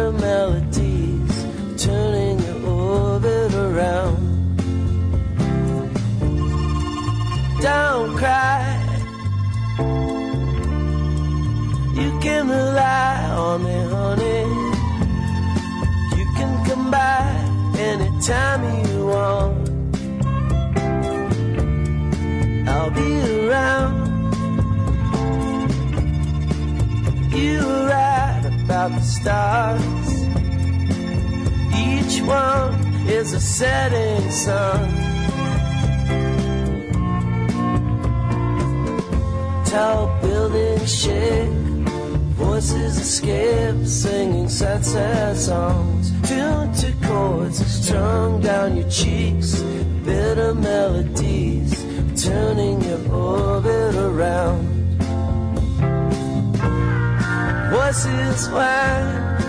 bitter 0.00 0.12
melodies, 0.12 1.46
turning 1.76 2.38
your 2.38 2.66
orbit 2.66 3.54
around. 3.54 4.18
Don't 7.60 8.16
cry. 8.16 8.78
You 12.00 12.18
can 12.20 12.48
rely 12.48 13.30
on 13.44 13.64
me, 13.64 13.78
honey. 13.94 14.46
You 16.16 16.26
can 16.36 16.64
come 16.66 16.90
by 16.90 17.24
anytime 17.78 18.62
you 18.86 19.06
want. 19.06 19.68
I'll 22.68 22.90
be 22.90 23.10
around. 23.48 23.98
You 27.34 27.60
right 27.88 27.99
the 28.88 29.02
stars. 29.02 30.10
Each 31.76 32.22
one 32.22 32.74
is 33.06 33.34
a 33.34 33.40
setting 33.40 34.30
sun. 34.30 34.88
Tall 39.66 40.18
buildings 40.22 41.02
shake, 41.02 41.50
voices 42.40 42.98
escape, 42.98 43.86
singing 43.86 44.48
sad, 44.48 44.84
sad 44.84 45.36
songs. 45.36 46.10
Tuned 46.26 46.74
to 46.76 46.92
chords 47.06 47.58
strung 47.66 48.40
down 48.40 48.78
your 48.78 48.88
cheeks, 48.88 49.60
bitter 50.04 50.54
melodies, 50.54 51.84
turning 52.24 52.80
your 52.80 53.12
orbit 53.12 53.94
around. 53.94 54.69
Voices 57.90 58.48
whine, 58.50 59.42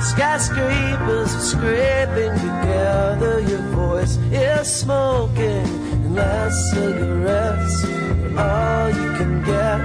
skyscrapers 0.00 1.34
are 1.34 1.40
scraping 1.40 2.32
together. 2.40 3.40
Your 3.40 3.60
voice 3.76 4.16
is 4.32 4.66
smoking, 4.66 5.66
and 5.92 6.14
last 6.14 6.56
cigarettes 6.70 7.84
are 7.84 8.38
all 8.38 8.88
you 8.88 9.12
can 9.18 9.42
get, 9.44 9.78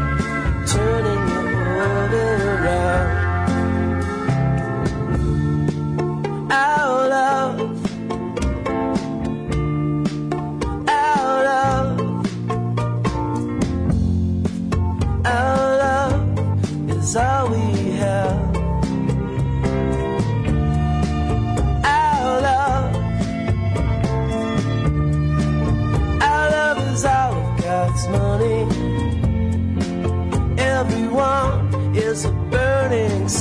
turning 0.66 1.28
your 1.34 1.48
orbit 1.82 2.42
around. 2.46 3.23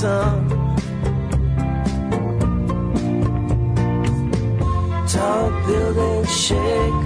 Sun. 0.02 0.48
Tall 5.12 5.50
buildings 5.66 6.32
shake, 6.44 7.04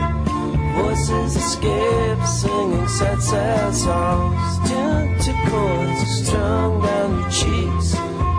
voices 0.78 1.36
escape, 1.36 2.22
singing 2.40 2.88
sad, 2.88 3.20
sad 3.20 3.74
songs. 3.74 4.44
Tuned 4.68 5.14
to 5.24 5.32
chords 5.48 6.00
strung 6.18 6.72
down 6.86 7.10
your 7.20 7.30
cheeks, 7.38 7.88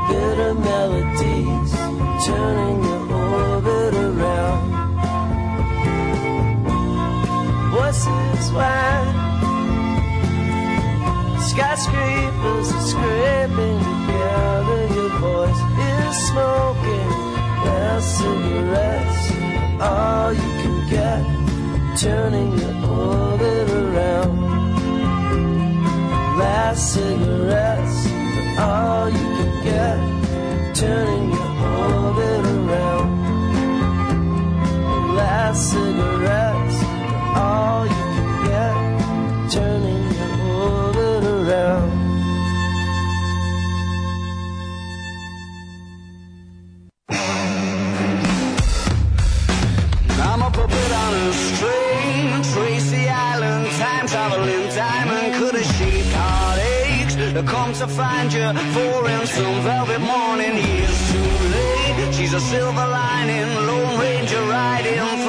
bitter 0.07 0.53
melodies, 0.69 1.71
turning 2.25 2.77
your 2.89 3.03
orbit 3.25 3.93
around. 4.07 4.67
Voices 7.75 8.45
whine, 8.57 9.17
skyscrapers 11.51 12.67
are 12.77 12.85
scraping 12.91 13.76
smoking, 16.37 17.09
last 17.65 18.17
cigarettes, 18.17 19.21
all 19.81 20.29
you 20.33 20.49
can 20.61 20.77
get, 20.95 21.21
turning 21.97 22.51
your 22.61 22.75
orbit 22.85 23.67
around. 23.81 24.33
Last 26.37 26.81
cigarettes, 26.93 27.97
all 28.59 29.09
you 29.09 29.27
can 29.37 29.53
get, 29.69 29.97
turning 30.75 31.27
your 31.37 31.51
orbit 31.75 32.43
around. 32.57 33.09
Last 35.15 35.59
cigarettes, 35.71 36.46
To 57.67 57.85
find 57.85 58.33
you, 58.33 58.53
for 58.73 59.07
in 59.07 59.27
some 59.27 59.61
velvet 59.61 59.99
morning, 59.99 60.55
years 60.55 61.11
too 61.11 61.19
late. 61.53 62.13
She's 62.15 62.33
a 62.33 62.39
silver 62.39 62.87
lining, 62.87 63.67
Lone 63.67 63.99
Ranger 63.99 64.41
riding 64.45 65.26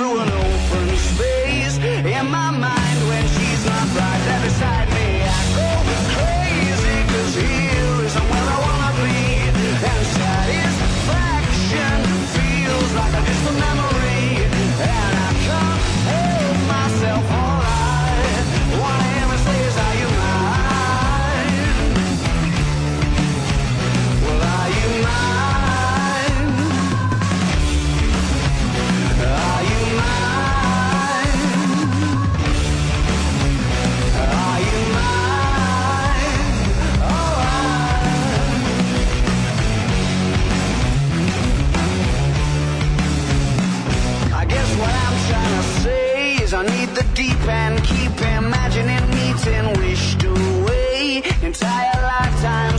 and 49.54 49.76
wish 49.78 50.14
away 50.24 51.22
entire 51.42 52.02
lifetimes. 52.02 52.77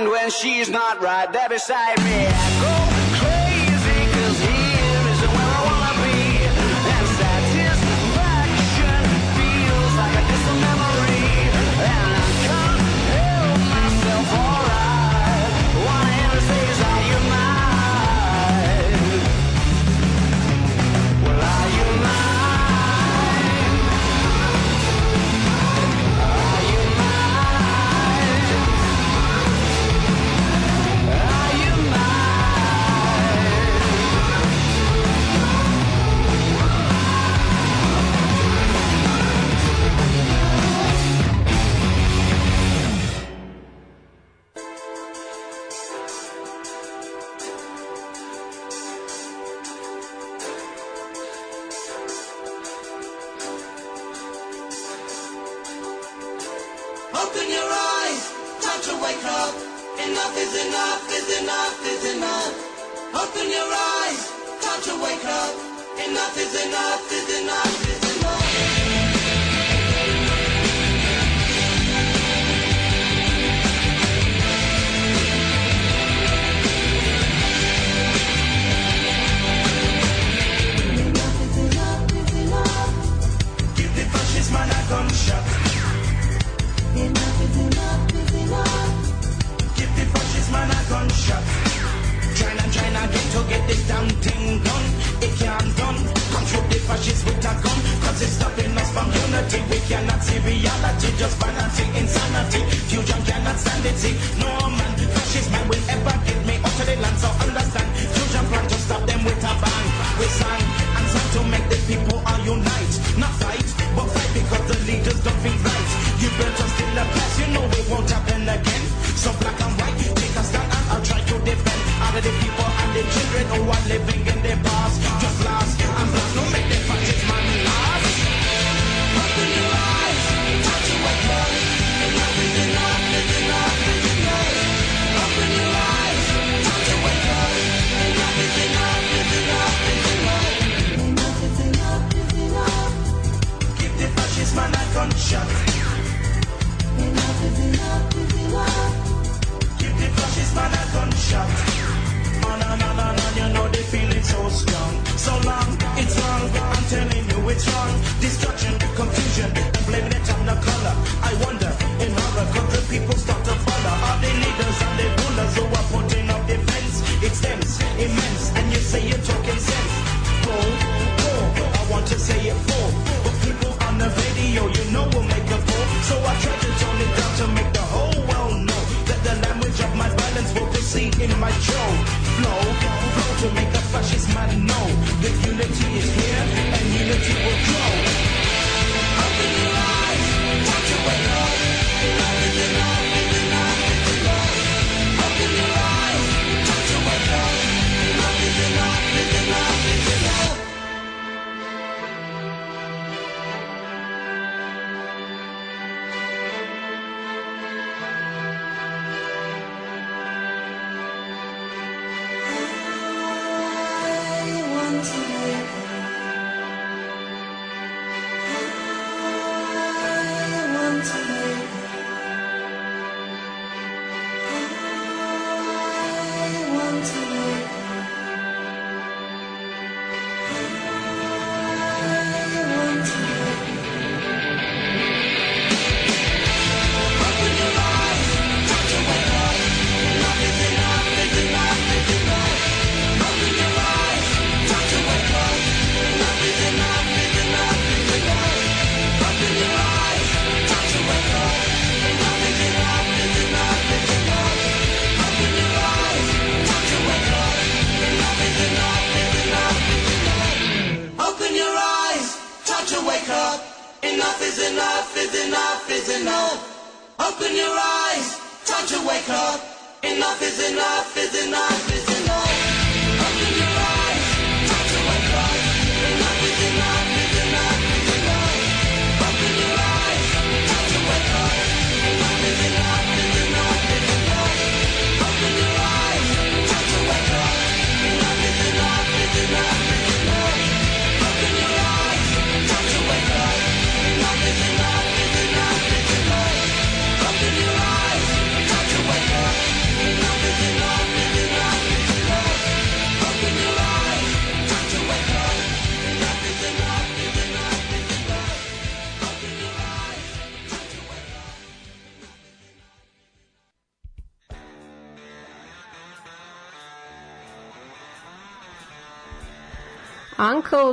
Mind 0.00 0.10
when 0.10 0.30
she's 0.30 0.68
not 0.68 1.00
right 1.00 1.32
there 1.32 1.48
beside 1.48 1.98
me. 2.04 2.28
Go 2.60 2.89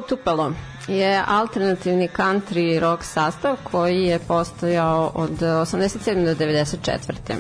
Tupelo 0.10 0.52
je 0.88 1.24
alternativni 1.28 2.10
country 2.18 2.80
rock 2.80 3.04
sastav 3.04 3.58
koji 3.64 4.04
je 4.04 4.20
postojao 4.20 5.12
od 5.16 5.40
87. 5.40 6.26
do 6.26 6.46
94. 6.46 7.36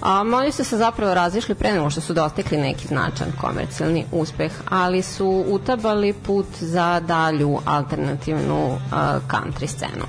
A, 0.00 0.20
oni 0.20 0.52
su 0.52 0.64
se 0.64 0.76
zapravo 0.76 1.14
razišli 1.14 1.54
pre 1.54 1.72
nego 1.72 1.90
što 1.90 2.00
su 2.00 2.14
dostigli 2.14 2.58
neki 2.58 2.88
značan 2.88 3.32
komercijalni 3.40 4.04
uspeh, 4.12 4.52
ali 4.68 5.02
su 5.02 5.44
utabali 5.48 6.12
put 6.12 6.46
za 6.60 7.00
dalju 7.00 7.58
alternativnu 7.64 8.78
a, 8.92 9.18
country 9.28 9.66
scenu. 9.66 10.04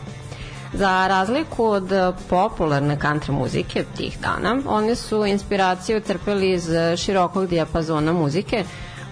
Za 0.73 1.07
razliku 1.07 1.65
od 1.65 1.91
popularne 2.29 2.97
country 2.97 3.31
muzike 3.31 3.85
tih 3.97 4.17
dana, 4.21 4.61
oni 4.67 4.95
su 4.95 5.25
inspiraciju 5.25 6.01
crpeli 6.01 6.51
iz 6.51 6.69
širokog 6.97 7.47
dijapazona 7.47 8.13
muzike, 8.13 8.63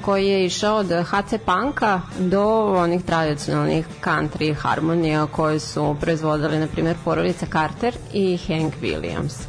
koji 0.07 0.27
je 0.27 0.45
išao 0.45 0.77
od 0.77 0.87
HC 0.87 1.33
Punka 1.45 2.01
do 2.19 2.43
onih 2.65 3.03
tradicionalnih 3.03 3.87
country 4.03 4.55
harmonija 4.55 5.25
koje 5.25 5.59
su 5.59 5.95
proizvodili, 6.01 6.59
na 6.59 6.67
primjer, 6.67 6.95
porodica 7.05 7.45
Carter 7.51 7.95
i 8.13 8.37
Hank 8.37 8.73
Williams. 8.81 9.47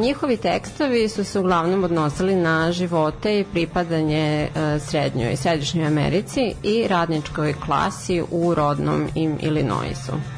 Njihovi 0.00 0.36
tekstovi 0.36 1.08
su 1.08 1.24
se 1.24 1.38
uglavnom 1.38 1.84
odnosili 1.84 2.34
na 2.34 2.72
živote 2.72 3.40
i 3.40 3.44
pripadanje 3.44 4.48
a, 4.54 4.78
srednjoj 4.78 5.32
i 5.32 5.36
središnjoj 5.36 5.86
Americi 5.86 6.54
i 6.62 6.88
radničkoj 6.88 7.54
klasi 7.66 8.22
u 8.30 8.54
rodnom 8.54 9.08
im 9.14 9.38
Illinoisu. 9.40 10.35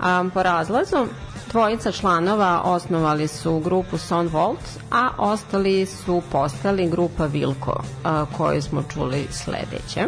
A, 0.00 0.24
po 0.34 0.42
razlazu, 0.42 1.06
Dvojica 1.52 1.92
članova 1.92 2.62
osnovali 2.64 3.28
su 3.28 3.60
grupu 3.60 3.98
Son 3.98 4.28
Volt, 4.28 4.58
a 4.90 5.08
ostali 5.18 5.86
su 5.86 6.22
postali 6.32 6.90
grupa 6.90 7.26
Vilko, 7.26 7.82
a, 8.04 8.24
koju 8.36 8.62
smo 8.62 8.82
čuli 8.94 9.26
sledeće. 9.30 10.06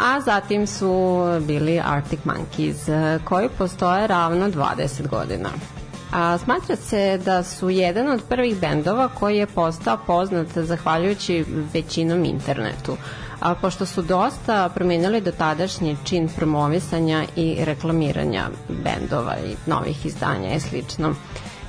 A 0.00 0.20
zatim 0.20 0.66
su 0.66 1.22
bili 1.40 1.80
Arctic 1.84 2.20
Monkeys, 2.24 3.18
koji 3.24 3.48
postoje 3.58 4.06
ravno 4.06 4.48
20 4.48 5.08
godina. 5.08 5.48
A, 6.12 6.38
smatra 6.38 6.76
se 6.76 7.20
da 7.24 7.42
su 7.42 7.70
jedan 7.70 8.08
od 8.08 8.22
prvih 8.28 8.60
bendova 8.60 9.08
koji 9.08 9.36
je 9.36 9.46
postao 9.46 9.98
poznat 10.06 10.46
zahvaljujući 10.58 11.44
većinom 11.72 12.24
internetu 12.24 12.96
a 13.44 13.54
pošto 13.54 13.86
su 13.86 14.02
dosta 14.02 14.68
promenili 14.68 15.20
do 15.20 15.32
tadašnji 15.32 15.96
čin 16.04 16.28
promovisanja 16.36 17.24
i 17.36 17.56
reklamiranja 17.64 18.48
bendova 18.68 19.36
i 19.36 19.56
novih 19.66 20.06
izdanja 20.06 20.54
i 20.54 20.60
slično. 20.60 21.14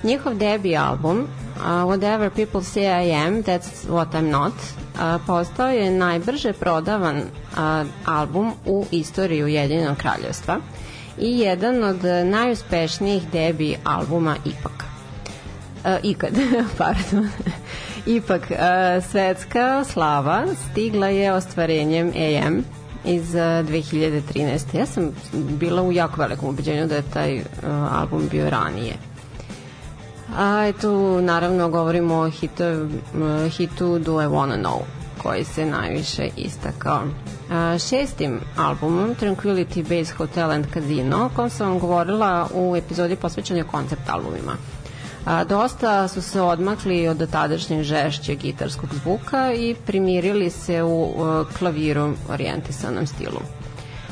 Njihov 0.04 0.34
debi 0.34 0.78
album 0.78 1.20
uh, 1.20 1.62
Whatever 1.64 2.30
People 2.30 2.62
Say 2.62 3.08
I 3.08 3.14
Am, 3.14 3.44
That's 3.44 3.88
What 3.90 4.08
I'm 4.14 4.32
Not 4.32 4.54
uh, 4.54 5.22
postao 5.28 5.70
je 5.70 5.92
najbrže 5.92 6.54
prodavan 6.54 7.18
uh, 7.18 7.88
album 8.06 8.54
u 8.66 8.86
istoriji 8.92 9.44
Ujedinjenog 9.44 9.98
kraljevstva 9.98 10.58
i 11.20 11.40
jedan 11.40 11.84
od 11.84 12.04
najuspešnijih 12.26 13.30
debi 13.32 13.78
albuma 13.84 14.36
ipak. 14.46 14.84
Uh, 15.86 15.92
ikad, 16.04 16.34
pardon. 16.78 17.30
Ipak, 18.06 18.42
uh, 18.52 18.58
svetska 19.12 19.84
slava 19.84 20.46
stigla 20.56 21.08
je 21.08 21.34
ostvarenjem 21.34 22.08
AM 22.08 22.64
iz 23.06 23.36
uh, 23.36 23.42
2013. 23.42 24.78
Ja 24.78 24.86
sam 24.86 25.12
bila 25.34 25.82
u 25.82 25.92
jako 25.92 26.22
velikom 26.22 26.50
ubeđenju 26.50 26.88
da 26.88 26.96
je 26.96 27.12
taj 27.14 27.38
uh, 27.38 27.44
album 27.92 28.28
bio 28.32 28.50
ranije. 28.50 28.94
A 30.38 30.72
tu 30.82 31.22
naravno 31.22 31.70
govorimo 31.70 32.16
o 32.16 32.30
hitu, 32.30 32.64
uh, 32.64 33.52
hitu 33.52 34.00
Do 34.00 34.22
I 34.22 34.26
Wanna 34.26 34.62
Know 34.62 34.82
koji 35.26 35.44
se 35.44 35.66
najviše 35.66 36.30
istakao. 36.38 37.02
A, 37.52 37.78
šestim 37.80 38.40
albumom 38.58 39.16
Tranquility 39.22 39.82
Base 39.82 40.14
Hotel 40.14 40.52
and 40.52 40.66
Casino 40.74 41.26
o 41.26 41.30
kom 41.36 41.50
sam 41.50 41.70
vam 41.70 41.80
govorila 41.80 42.48
u 42.54 42.76
epizodi 42.76 43.16
posvećenoj 43.16 43.64
koncept 43.64 44.10
albumima. 44.10 44.56
A, 45.26 45.44
dosta 45.44 46.08
su 46.08 46.22
se 46.22 46.42
odmakli 46.42 47.08
od 47.08 47.32
tadašnjeg 47.32 47.84
žešćeg 47.84 48.40
gitarskog 48.40 48.90
zvuka 48.94 49.54
i 49.54 49.76
primirili 49.86 50.50
se 50.50 50.84
u 50.84 51.04
uh, 51.04 51.48
klavirom 51.58 52.16
orijentisanom 52.30 53.08
stilu. 53.08 53.40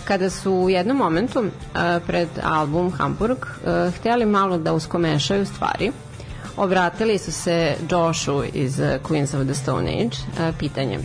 Kada 0.06 0.30
su 0.30 0.52
u 0.52 0.70
jednom 0.70 0.98
momentu 0.98 1.40
uh, 1.40 1.50
pred 2.08 2.30
album 2.44 2.92
Hamburg 2.92 3.38
uh, 3.38 3.94
hteli 3.96 4.26
malo 4.26 4.58
da 4.58 4.74
uskomešaju 4.74 5.46
stvari, 5.46 5.92
obratili 6.58 7.18
su 7.18 7.32
se 7.32 7.76
Joshu 7.92 8.44
iz 8.54 8.80
Queens 8.80 9.42
of 9.42 9.46
the 9.46 9.54
Stone 9.54 9.92
Age 9.92 10.18
pitanjem 10.60 11.02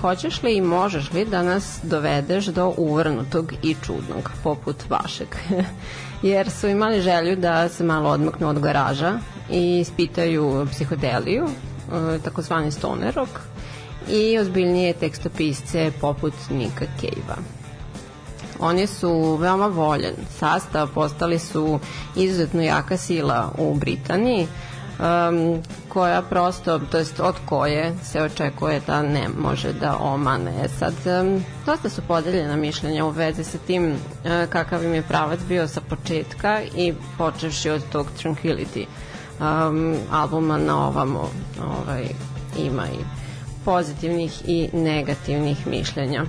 hoćeš 0.00 0.42
li 0.42 0.56
i 0.56 0.60
možeš 0.60 1.12
li 1.12 1.24
da 1.24 1.42
nas 1.42 1.78
dovedeš 1.82 2.46
do 2.46 2.74
uvrnutog 2.76 3.52
i 3.62 3.76
čudnog 3.82 4.30
poput 4.42 4.76
vašeg 4.90 5.28
jer 6.22 6.50
su 6.50 6.68
imali 6.68 7.00
želju 7.00 7.36
da 7.36 7.68
se 7.68 7.84
malo 7.84 8.10
odmaknu 8.10 8.48
od 8.48 8.58
garaža 8.60 9.18
i 9.50 9.78
ispitaju 9.80 10.66
psihodeliju, 10.70 11.44
e, 11.44 12.18
takozvani 12.18 12.70
stoner 12.70 13.14
rock, 13.14 13.30
i 14.08 14.38
ozbiljnije 14.38 14.92
tekstopisce 14.92 15.92
poput 16.00 16.34
Nika 16.50 16.86
Cave-a. 17.00 17.36
Oni 18.60 18.86
su 18.86 19.36
veoma 19.36 19.66
voljen 19.66 20.14
sastav, 20.38 20.88
postali 20.94 21.38
su 21.38 21.78
izuzetno 22.16 22.62
jaka 22.62 22.96
sila 22.96 23.52
u 23.58 23.74
Britaniji, 23.74 24.46
um, 25.02 25.62
koja 25.88 26.22
prosto, 26.22 26.78
to 26.78 26.98
jest 26.98 27.20
od 27.20 27.34
koje 27.46 27.94
se 28.02 28.22
očekuje 28.22 28.80
da 28.86 29.02
ne 29.02 29.28
može 29.38 29.72
da 29.72 29.96
omane. 29.96 30.68
Sad, 30.78 30.94
um, 31.20 31.44
dosta 31.66 31.88
su 31.88 32.02
podeljena 32.08 32.56
mišljenja 32.56 33.04
u 33.04 33.10
vezi 33.10 33.44
sa 33.44 33.58
tim 33.66 33.92
uh, 33.92 33.96
kakav 34.48 34.84
im 34.84 34.94
je 34.94 35.02
pravac 35.02 35.40
bio 35.48 35.68
sa 35.68 35.80
početka 35.80 36.60
i 36.76 36.94
počevši 37.18 37.70
od 37.70 37.82
tog 37.92 38.06
Tranquility 38.22 38.86
um, 39.40 39.96
albuma 40.10 40.58
na 40.58 40.86
ovamo 40.86 41.30
ovaj, 41.62 42.04
ima 42.58 42.86
i 42.86 43.04
pozitivnih 43.64 44.42
i 44.46 44.68
negativnih 44.72 45.66
mišljenja. 45.66 46.24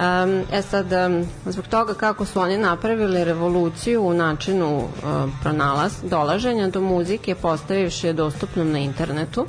Um, 0.00 0.44
e 0.52 0.62
sad, 0.62 0.92
um, 0.92 1.26
zbog 1.46 1.66
toga 1.66 1.94
kako 1.94 2.24
su 2.24 2.40
oni 2.40 2.56
napravili 2.56 3.24
revoluciju 3.24 4.02
u 4.02 4.14
načinu 4.14 4.76
uh, 4.76 5.30
pronalaz, 5.42 5.92
dolaženja 6.02 6.68
do 6.68 6.80
muzike, 6.80 7.34
postavivši 7.34 8.06
je 8.06 8.12
dostupnom 8.12 8.72
na 8.72 8.78
internetu 8.78 9.46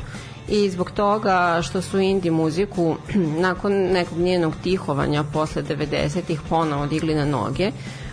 i 0.47 0.69
zbog 0.69 0.91
toga 0.91 1.61
što 1.63 1.81
su 1.81 1.99
indie 1.99 2.31
muziku 2.31 2.95
nakon 3.47 3.73
nekog 3.73 4.17
njenog 4.17 4.53
tihovanja 4.63 5.23
posle 5.23 5.63
90-ih 5.63 6.41
ponovo 6.49 6.85
digli 6.85 7.15
na 7.15 7.25
noge, 7.25 7.71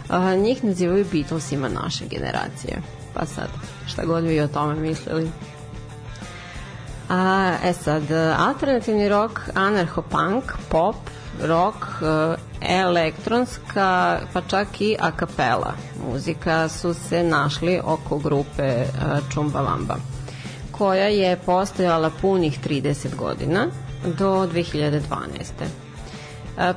uh, 0.09 0.43
njih 0.43 0.65
nazivaju 0.65 1.07
Beatlesima 1.13 1.69
naše 1.69 2.05
generacije. 2.07 2.83
Pa 3.15 3.27
sad, 3.27 3.49
šta 3.87 4.05
god 4.05 4.25
vi 4.25 4.41
o 4.41 4.49
tome 4.49 4.75
mislili. 4.75 5.31
A, 7.09 7.55
e 7.65 7.73
sad, 7.73 8.03
alternativni 8.39 9.09
rock, 9.09 9.41
anarcho-punk, 9.55 10.43
pop, 10.69 10.97
rock, 11.43 11.77
e, 12.03 12.37
elektronska, 12.61 14.21
pa 14.33 14.41
čak 14.41 14.81
i 14.81 14.97
a 15.01 15.11
kapela 15.11 15.73
muzika 16.11 16.69
su 16.69 16.95
se 16.95 17.23
našli 17.23 17.81
oko 17.85 18.19
grupe 18.19 18.63
e, 18.63 18.87
Čumbalamba, 19.33 19.97
koja 20.73 21.07
je 21.07 21.37
postojala 21.37 22.11
punih 22.21 22.59
30 22.69 23.17
godina 23.17 23.67
do 24.19 24.49
2012. 24.53 25.88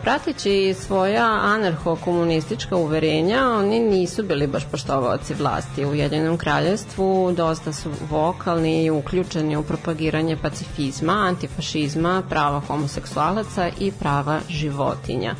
Prateći 0.01 0.75
svoja 0.79 1.25
anarcho-komunistička 1.25 2.75
uverenja, 2.75 3.47
oni 3.47 3.79
nisu 3.79 4.23
bili 4.23 4.47
baš 4.47 4.63
poštovaoci 4.71 5.33
vlasti 5.33 5.85
u 5.85 5.95
Jedinom 5.95 6.37
kraljevstvu, 6.37 7.31
dosta 7.31 7.73
su 7.73 7.89
vokalni 8.09 8.83
i 8.83 8.89
uključeni 8.89 9.57
u 9.57 9.63
propagiranje 9.63 10.37
pacifizma, 10.37 11.13
antifašizma, 11.13 12.23
prava 12.29 12.59
homoseksualaca 12.59 13.69
i 13.79 13.91
prava 13.91 14.39
životinja. 14.49 15.35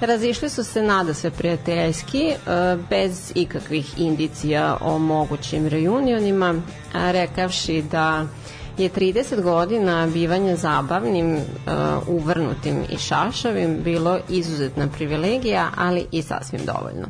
Razišli 0.00 0.48
su 0.48 0.64
se 0.64 0.82
nada 0.82 1.14
sve 1.14 1.30
prijateljski, 1.30 2.32
bez 2.90 3.32
ikakvih 3.34 3.98
indicija 3.98 4.76
o 4.80 4.98
mogućim 4.98 5.68
reunionima, 5.68 6.54
rekavši 6.94 7.82
da 7.82 8.26
je 8.78 8.90
30 8.90 9.42
godina 9.42 10.06
bivanja 10.06 10.56
zabavnim, 10.56 11.34
uh, 11.34 11.42
uvrnutim 12.08 12.84
i 12.90 12.96
šašavim 12.98 13.82
bilo 13.84 14.18
izuzetna 14.28 14.88
privilegija, 14.88 15.70
ali 15.76 16.06
i 16.10 16.22
sasvim 16.22 16.60
dovoljno. 16.66 17.06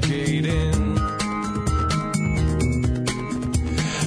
Educating. 0.00 0.98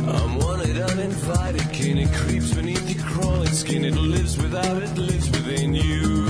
I'm 0.07 0.37
wanted, 0.39 0.77
uninvited 0.77 1.71
kin. 1.71 1.97
It 1.97 2.11
creeps 2.13 2.53
beneath 2.53 2.89
your 2.89 3.03
crawling 3.05 3.47
skin. 3.47 3.85
It 3.85 3.95
lives 3.95 4.37
without, 4.37 4.81
it 4.81 4.97
lives 4.97 5.29
within 5.29 5.73
you. 5.73 6.25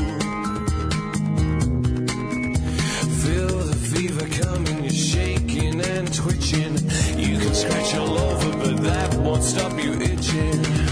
Feel 3.24 3.58
the 3.60 3.76
fever 3.94 4.28
coming, 4.44 4.84
you're 4.84 4.94
shaking 4.94 5.82
and 5.82 6.14
twitching. 6.14 6.74
You 7.18 7.40
can 7.40 7.54
scratch 7.54 7.96
all 7.96 8.18
over, 8.18 8.58
but 8.58 8.84
that 8.84 9.14
won't 9.16 9.44
stop 9.44 9.82
you 9.82 9.94
itching. 9.94 10.83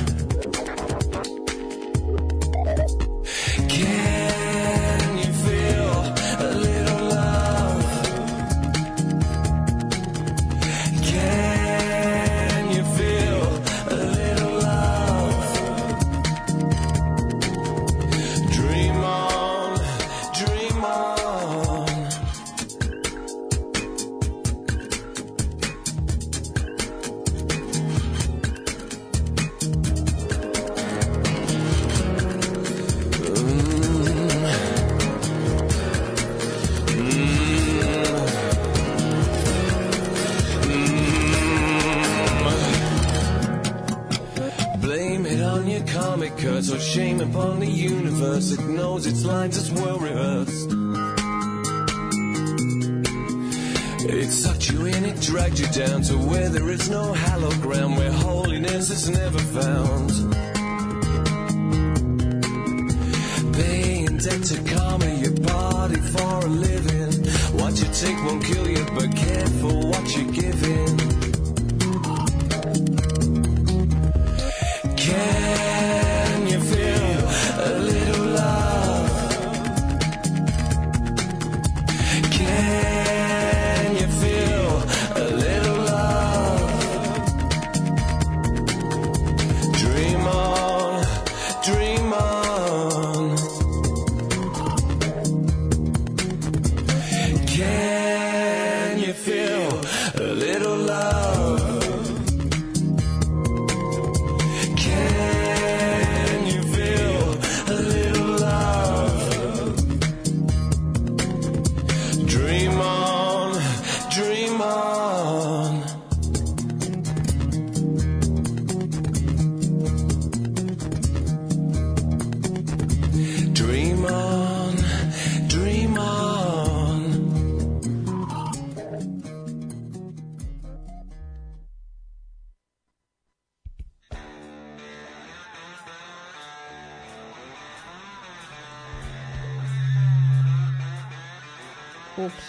Ups. 142.26 142.44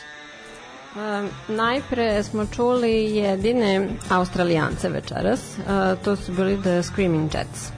Um, 0.97 1.29
najpre 1.49 2.23
smo 2.23 2.47
čuli 2.47 3.17
jedine 3.17 3.89
Australijance 4.11 4.89
večeras. 4.89 5.41
To 6.05 6.17
su 6.17 6.33
bili 6.33 6.63
The 6.63 6.83
Screaming 6.83 7.35
Jets. 7.35 7.73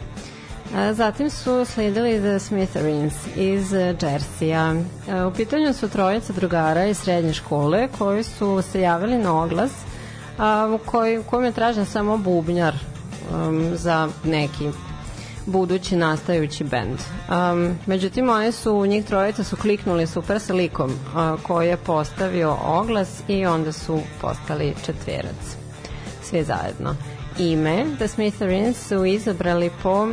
Uh, 0.75 0.97
zatim 0.97 1.31
su 1.31 1.65
sledili 1.65 2.21
The 2.21 2.39
Smithereens 2.39 3.15
iz 3.37 3.73
Jersija. 4.03 4.73
Uh, 4.73 5.33
u 5.33 5.37
pitanju 5.37 5.73
su 5.73 5.89
trojica 5.89 6.33
drugara 6.33 6.87
iz 6.87 6.99
srednje 6.99 7.33
škole 7.33 7.89
koji 7.99 8.23
su 8.23 8.63
se 8.63 8.81
javili 8.81 9.19
na 9.19 9.43
oglas 9.43 9.71
uh, 9.71 10.75
u 10.75 10.79
koji, 10.85 11.19
u 11.19 11.23
kojem 11.23 11.45
je 11.45 11.53
tražen 11.53 11.87
samo 11.87 12.17
bubnjar 12.17 12.75
um, 13.33 13.71
za 13.77 14.09
neki 14.25 14.71
budući 15.47 15.97
nastajući 15.97 16.65
bend. 16.65 16.99
Um, 17.29 17.79
međutim, 17.87 18.29
oni 18.29 18.53
su, 18.53 18.87
njih 18.87 19.05
trojica 19.05 19.45
su 19.45 19.57
kliknuli 19.57 20.07
super 20.07 20.41
sa 20.41 20.55
likom 20.55 20.91
uh, 20.91 21.41
koji 21.43 21.69
je 21.69 21.77
postavio 21.77 22.57
oglas 22.67 23.23
i 23.29 23.47
onda 23.47 23.73
su 23.73 24.01
postali 24.21 24.75
četverac. 24.87 25.57
Svi 26.23 26.45
zajedno. 26.45 26.97
ime 27.39 27.85
The 27.97 28.09
Smithereens 28.09 28.89
su 28.89 29.05
izabrali 29.05 29.71
po 29.83 30.03
um, 30.03 30.13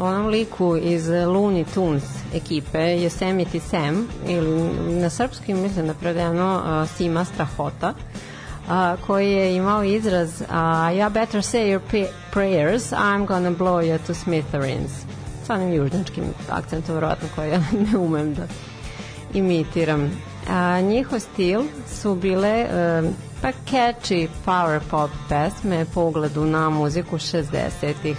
onom 0.00 0.26
liku 0.26 0.76
iz 0.76 1.06
Looney 1.06 1.64
Tunes 1.74 2.04
ekipe 2.34 2.78
Yosemite 2.78 3.60
Sam 3.60 4.08
ili 4.26 4.70
na 5.00 5.10
srpski 5.10 5.54
mislim 5.54 5.86
da 5.86 5.94
predano 5.94 6.56
uh, 6.56 6.90
Sima 6.96 7.24
Strahota 7.24 7.94
a, 8.68 8.96
koji 9.06 9.32
je 9.32 9.56
imao 9.56 9.84
izraz 9.84 10.42
a, 10.50 10.90
ja 10.90 11.08
better 11.08 11.42
say 11.42 11.78
your 11.78 12.08
prayers 12.32 12.92
I'm 12.92 13.26
gonna 13.26 13.50
blow 13.50 13.80
you 13.80 13.98
to 14.06 14.14
smithereens. 14.14 14.90
Sa 15.46 15.54
onim 15.54 15.72
južničkim 15.72 16.24
akcentom 16.50 16.94
verovatno 16.94 17.28
koji 17.34 17.50
ja 17.50 17.60
ne 17.92 17.98
umem 17.98 18.34
da 18.34 18.42
imitiram. 19.34 20.10
A, 20.50 20.80
njihov 20.80 21.20
stil 21.20 21.62
su 22.00 22.14
bile 22.14 22.66
um, 23.00 23.14
pa 23.42 23.52
catchy 23.70 24.28
power 24.44 24.80
pop 24.90 25.10
pesme 25.28 25.86
po 25.94 26.02
ugledu 26.02 26.44
na 26.44 26.70
muziku 26.70 27.16
60-ih 27.16 28.16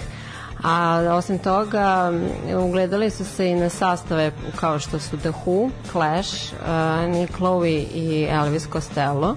a 0.64 1.02
osim 1.14 1.40
toga 1.40 2.12
ugledali 2.58 3.10
su 3.10 3.26
se 3.26 3.50
i 3.50 3.56
na 3.56 3.70
sastave 3.70 4.32
kao 4.56 4.80
što 4.80 5.00
su 5.00 5.18
The 5.18 5.32
Who, 5.46 5.70
Clash, 5.92 6.54
uh, 6.54 7.14
Nick 7.14 7.40
Lowe 7.40 7.86
i 7.94 8.28
Elvis 8.30 8.68
Costello 8.74 9.36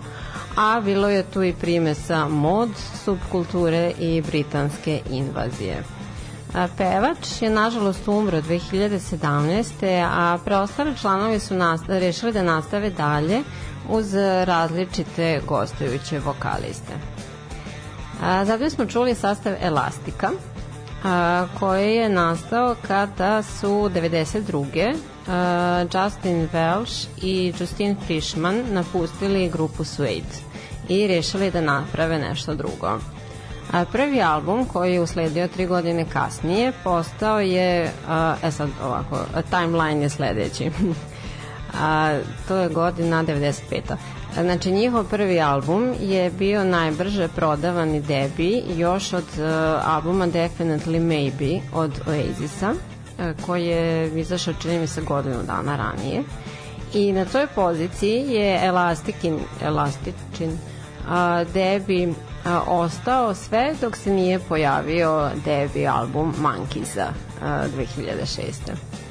a 0.57 0.81
bilo 0.85 1.09
je 1.09 1.23
tu 1.23 1.43
i 1.43 1.53
primesa 1.53 2.29
mod, 2.29 2.69
subkulture 3.05 3.93
i 3.99 4.23
britanske 4.23 5.01
invazije. 5.11 5.83
Pevač 6.77 7.43
je 7.43 7.51
nažalost 7.51 8.09
umro 8.09 8.41
2017. 8.41 10.05
a 10.11 10.39
preostali 10.45 10.97
članovi 10.97 11.39
su 11.39 11.55
rešili 11.89 12.33
da 12.33 12.43
nastave 12.43 12.91
dalje 12.91 13.41
uz 13.89 14.15
različite 14.45 15.41
gostujuće 15.47 16.19
vokaliste. 16.19 16.93
A, 18.23 18.45
Zatim 18.45 18.71
smo 18.71 18.87
čuli 18.87 19.15
sastav 19.15 19.55
Elastika, 19.61 20.31
a, 21.05 21.47
koji 21.59 21.95
je 21.95 22.09
nastao 22.09 22.77
kada 22.87 23.43
su 23.43 23.69
92. 23.69 24.95
a, 25.29 25.85
Justin 25.95 26.49
Welsh 26.53 27.07
i 27.23 27.53
Justin 27.61 27.97
Frischman 28.07 28.63
napustili 28.71 29.51
grupu 29.51 29.85
Suede 29.85 30.37
i 30.89 31.07
rešili 31.07 31.51
da 31.51 31.61
naprave 31.61 32.19
nešto 32.19 32.55
drugo. 32.55 32.99
A, 33.73 33.85
prvi 33.93 34.23
album 34.23 34.65
koji 34.65 34.93
je 34.93 35.01
usledio 35.01 35.49
tri 35.49 35.67
godine 35.67 36.05
kasnije 36.13 36.73
postao 36.85 37.41
je, 37.41 37.93
a, 38.09 38.35
e 38.43 38.51
sad 38.51 38.69
ovako, 38.85 39.19
timeline 39.51 40.03
je 40.03 40.09
sledeći. 40.09 40.71
a, 41.83 42.19
to 42.49 42.57
je 42.57 42.69
godina 42.69 43.25
95. 43.25 43.97
Znači, 44.41 44.73
njihov 44.73 45.05
prvi 45.05 45.41
album 45.41 45.95
je 46.01 46.31
bio 46.31 46.65
najbrže 46.65 47.29
prodavani 47.29 48.01
debi 48.01 48.63
još 48.77 49.13
od 49.13 49.25
uh, 49.39 49.45
albuma 49.85 50.27
Definitely 50.27 51.01
Maybe 51.01 51.61
od 51.75 52.01
Oasisa, 52.07 52.71
uh, 52.71 53.47
koji 53.47 53.67
je 53.67 54.21
izašao, 54.21 54.55
čini 54.63 54.79
mi 54.79 54.87
se, 54.87 55.03
godinu 55.03 55.43
dana 55.47 55.77
ranije. 55.77 56.23
I 56.95 57.13
na 57.13 57.25
toj 57.25 57.47
poziciji 57.47 58.25
je 58.29 58.67
Elastikin, 58.67 59.39
Elastičin 59.63 60.59
a, 61.09 61.45
debi 61.55 62.15
a, 62.45 62.61
ostao 62.67 63.35
sve 63.35 63.75
dok 63.81 63.97
se 63.97 64.11
nije 64.11 64.39
pojavio 64.39 65.31
debi 65.45 65.87
album 65.87 66.35
Monkeys-a 66.43 67.13
a, 67.43 67.65
2006. 67.79 69.02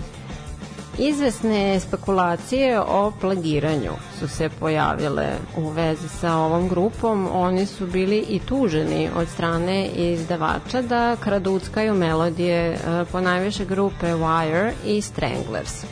Izvesne 0.97 1.79
spekulacije 1.79 2.79
o 2.79 3.11
plagiranju 3.21 3.91
su 4.19 4.27
se 4.27 4.49
pojavile 4.59 5.27
u 5.57 5.69
vezi 5.69 6.07
sa 6.09 6.35
ovom 6.35 6.69
grupom. 6.69 7.29
Oni 7.33 7.65
su 7.65 7.87
bili 7.87 8.17
i 8.17 8.39
tuženi 8.39 9.09
od 9.15 9.27
strane 9.27 9.87
izdavača 9.87 10.81
da 10.81 11.15
kraduckaju 11.15 11.93
melodije 11.93 12.71
e, 12.71 12.77
po 13.11 13.21
najviše 13.21 13.65
grupe 13.65 14.07
Wire 14.07 14.71
i 14.85 15.01
Stranglers, 15.01 15.83
e, 15.83 15.87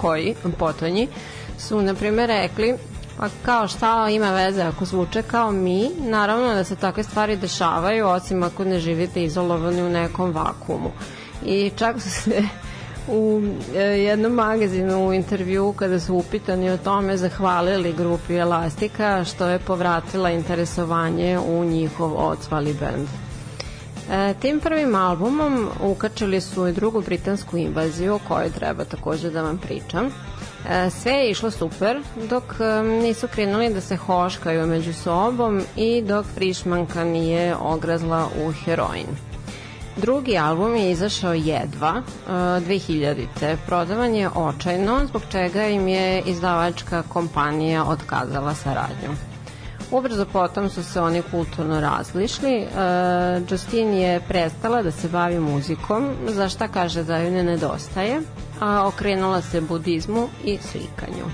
koji, 0.00 0.34
potonji, 0.58 1.08
su 1.58 1.82
na 1.82 1.94
primjer 1.94 2.28
rekli 2.28 2.74
Pa 3.16 3.28
kao 3.44 3.68
šta 3.68 4.08
ima 4.10 4.30
veze 4.30 4.62
ako 4.62 4.84
zvuče 4.84 5.22
kao 5.22 5.52
mi, 5.52 5.90
naravno 5.98 6.54
da 6.54 6.64
se 6.64 6.76
takve 6.76 7.02
stvari 7.02 7.36
dešavaju, 7.36 8.08
osim 8.08 8.42
ako 8.42 8.64
ne 8.64 8.78
živite 8.78 9.24
izolovani 9.24 9.82
u 9.82 9.88
nekom 9.88 10.32
vakumu. 10.32 10.90
I 11.44 11.70
čak 11.76 12.00
su 12.00 12.10
se 12.10 12.42
u 13.08 13.42
e, 13.74 13.80
jednom 13.80 14.32
magazinu 14.32 15.08
u 15.08 15.12
intervju 15.12 15.74
kada 15.76 16.00
su 16.00 16.14
upitani 16.14 16.70
o 16.70 16.76
tome 16.76 17.16
zahvalili 17.16 17.92
grupi 17.92 18.34
Elastika 18.34 19.24
što 19.24 19.46
je 19.46 19.58
povratila 19.58 20.30
interesovanje 20.30 21.38
u 21.38 21.64
njihov 21.64 22.28
odsvali 22.28 22.74
band. 22.80 23.08
E, 24.10 24.34
tim 24.40 24.60
prvim 24.60 24.94
albumom 24.94 25.68
ukačili 25.82 26.40
su 26.40 26.66
i 26.66 26.72
drugu 26.72 27.00
britansku 27.00 27.56
invaziju 27.56 28.14
o 28.14 28.20
kojoj 28.28 28.50
treba 28.50 28.84
takođe 28.84 29.30
da 29.30 29.42
vam 29.42 29.58
pričam. 29.58 30.06
E, 30.06 30.90
sve 30.90 31.12
je 31.12 31.30
išlo 31.30 31.50
super 31.50 32.02
dok 32.30 32.44
e, 32.60 32.82
nisu 32.82 33.28
krenuli 33.28 33.74
da 33.74 33.80
se 33.80 33.96
hoškaju 33.96 34.66
među 34.66 34.92
sobom 34.94 35.62
i 35.76 36.02
dok 36.02 36.26
Frišmanka 36.34 37.04
nije 37.04 37.56
ograzla 37.56 38.28
u 38.46 38.52
heroin. 38.52 39.33
Drugi 39.96 40.38
album 40.38 40.76
je 40.76 40.90
izašao 40.90 41.32
jedva 41.32 42.02
e, 42.02 42.30
2000. 42.30 43.56
Prodavan 43.66 44.14
je 44.14 44.28
očajno 44.28 45.06
zbog 45.06 45.22
čega 45.30 45.66
im 45.66 45.88
je 45.88 46.22
izdavačka 46.26 47.02
kompanija 47.02 47.84
otkazala 47.84 48.54
saradnju. 48.54 49.10
Ubrzo 49.90 50.26
potom 50.32 50.70
su 50.70 50.84
se 50.84 51.00
oni 51.00 51.22
kulturno 51.30 51.80
razlišli. 51.80 52.52
E, 52.52 52.66
Justin 53.50 53.94
je 53.94 54.20
prestala 54.28 54.82
da 54.82 54.90
se 54.90 55.08
bavi 55.08 55.38
muzikom, 55.38 56.10
za 56.28 56.48
šta 56.48 56.68
kaže 56.68 57.02
da 57.02 57.18
ju 57.18 57.30
ne 57.30 57.42
nedostaje, 57.42 58.20
a 58.60 58.86
okrenula 58.86 59.42
se 59.42 59.60
budizmu 59.60 60.28
i 60.44 60.58
slikanju. 60.58 61.24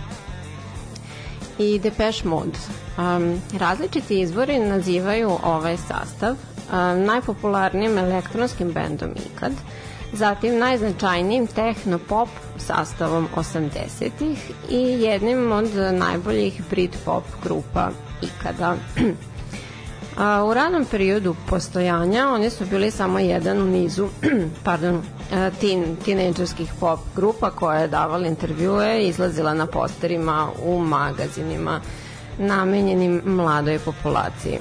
I 1.59 1.79
Depeche 1.79 2.29
Mode. 2.29 2.59
Um, 2.99 3.41
različiti 3.59 4.21
izvori 4.21 4.59
nazivaju 4.59 5.39
ovaj 5.43 5.77
sastav 5.77 6.37
najpopularnijim 7.07 7.99
elektronskim 7.99 8.73
bendom 8.73 9.11
ikad, 9.11 9.53
zatim 10.13 10.59
najznačajnijim 10.59 11.47
techno-pop 11.47 12.29
sastavom 12.59 13.29
80-ih 13.37 14.51
i 14.71 15.03
jednim 15.03 15.53
od 15.53 15.75
najboljih 15.93 16.63
Brit-pop 16.71 17.25
grupa 17.43 17.91
ikada. 18.23 18.77
A, 20.19 20.45
u 20.45 20.55
ranom 20.55 20.85
periodu 20.91 21.35
postojanja 21.49 22.29
oni 22.29 22.51
su 22.51 22.65
bili 22.67 22.91
samo 22.91 23.19
jedan 23.19 23.63
u 23.63 23.67
nizu 23.67 24.09
pardon, 24.65 25.03
tin, 25.61 25.97
tinejdžerskih 26.05 26.73
pop 26.81 27.01
grupa 27.17 27.51
koja 27.51 27.79
je 27.79 27.89
davala 27.89 28.27
intervjue 28.27 29.03
i 29.03 29.09
izlazila 29.09 29.55
na 29.55 29.67
posterima 29.67 30.49
u 30.65 30.79
magazinima 30.79 31.81
namenjenim 32.39 33.23
mladoj 33.25 33.79
populaciji. 33.79 34.59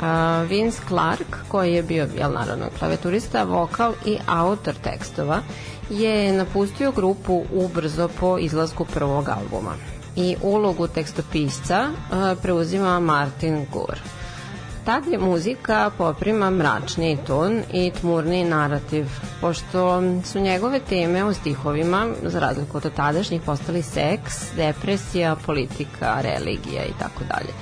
A, 0.00 0.42
Vince 0.48 0.80
Clark, 0.88 1.36
koji 1.48 1.74
je 1.74 1.82
bio, 1.82 2.08
jel 2.18 2.32
naravno, 2.32 2.66
klaveturista, 2.78 3.42
vokal 3.42 3.92
i 4.04 4.18
autor 4.26 4.74
tekstova, 4.74 5.40
je 5.90 6.32
napustio 6.32 6.92
grupu 6.92 7.44
ubrzo 7.52 8.08
po 8.20 8.38
izlasku 8.38 8.84
prvog 8.84 9.28
albuma 9.28 9.74
i 10.16 10.36
ulogu 10.42 10.86
tekstopisca 10.86 11.88
uh, 11.88 12.38
preuzima 12.42 13.00
Martin 13.00 13.66
Gore. 13.72 14.00
Tad 14.84 15.06
je 15.06 15.18
muzika 15.18 15.90
poprima 15.98 16.50
mračniji 16.50 17.18
ton 17.26 17.62
i 17.72 17.92
tmurni 18.00 18.44
narativ, 18.44 19.06
pošto 19.40 20.02
su 20.24 20.40
njegove 20.40 20.80
teme 20.80 21.24
u 21.24 21.34
stihovima, 21.34 22.06
za 22.22 22.40
razliku 22.40 22.76
od 22.76 22.94
tadašnjih, 22.94 23.42
postali 23.42 23.82
seks, 23.82 24.54
depresija, 24.56 25.36
politika, 25.46 26.20
religija 26.20 26.84
i 26.84 26.92
tako 26.98 27.24
dalje. 27.24 27.52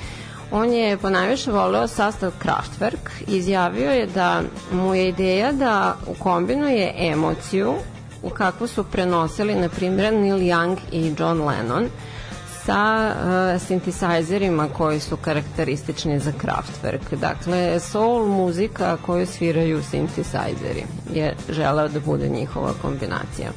On 0.50 0.72
je 0.72 0.96
ponajviše 0.96 1.52
voleo 1.52 1.88
sastav 1.88 2.32
Kraftwerk, 2.38 3.10
izjavio 3.26 3.90
je 3.90 4.06
da 4.06 4.42
mu 4.72 4.94
je 4.94 5.08
ideja 5.08 5.52
da 5.52 5.96
ukombinuje 6.06 6.94
emociju 6.98 7.74
u 8.22 8.30
kakvu 8.30 8.66
su 8.66 8.84
prenosili, 8.84 9.54
na 9.54 9.68
primjer, 9.68 10.12
Neil 10.12 10.36
Young 10.36 10.76
i 10.92 11.14
John 11.18 11.42
Lennon, 11.42 11.88
sa 12.64 13.12
uh, 13.14 13.62
sintisajzerima 13.62 14.68
koji 14.68 15.00
su 15.00 15.16
karakteristični 15.16 16.18
za 16.18 16.32
Kraftwerk. 16.32 17.16
Dakle, 17.20 17.80
soul 17.80 18.26
muzika 18.26 18.96
koju 19.06 19.26
sviraju 19.26 19.82
sintisajzeri 19.82 20.84
je 21.14 21.36
želeo 21.48 21.88
da 21.88 22.00
bude 22.00 22.28
njihova 22.28 22.72
kombinacija. 22.82 23.50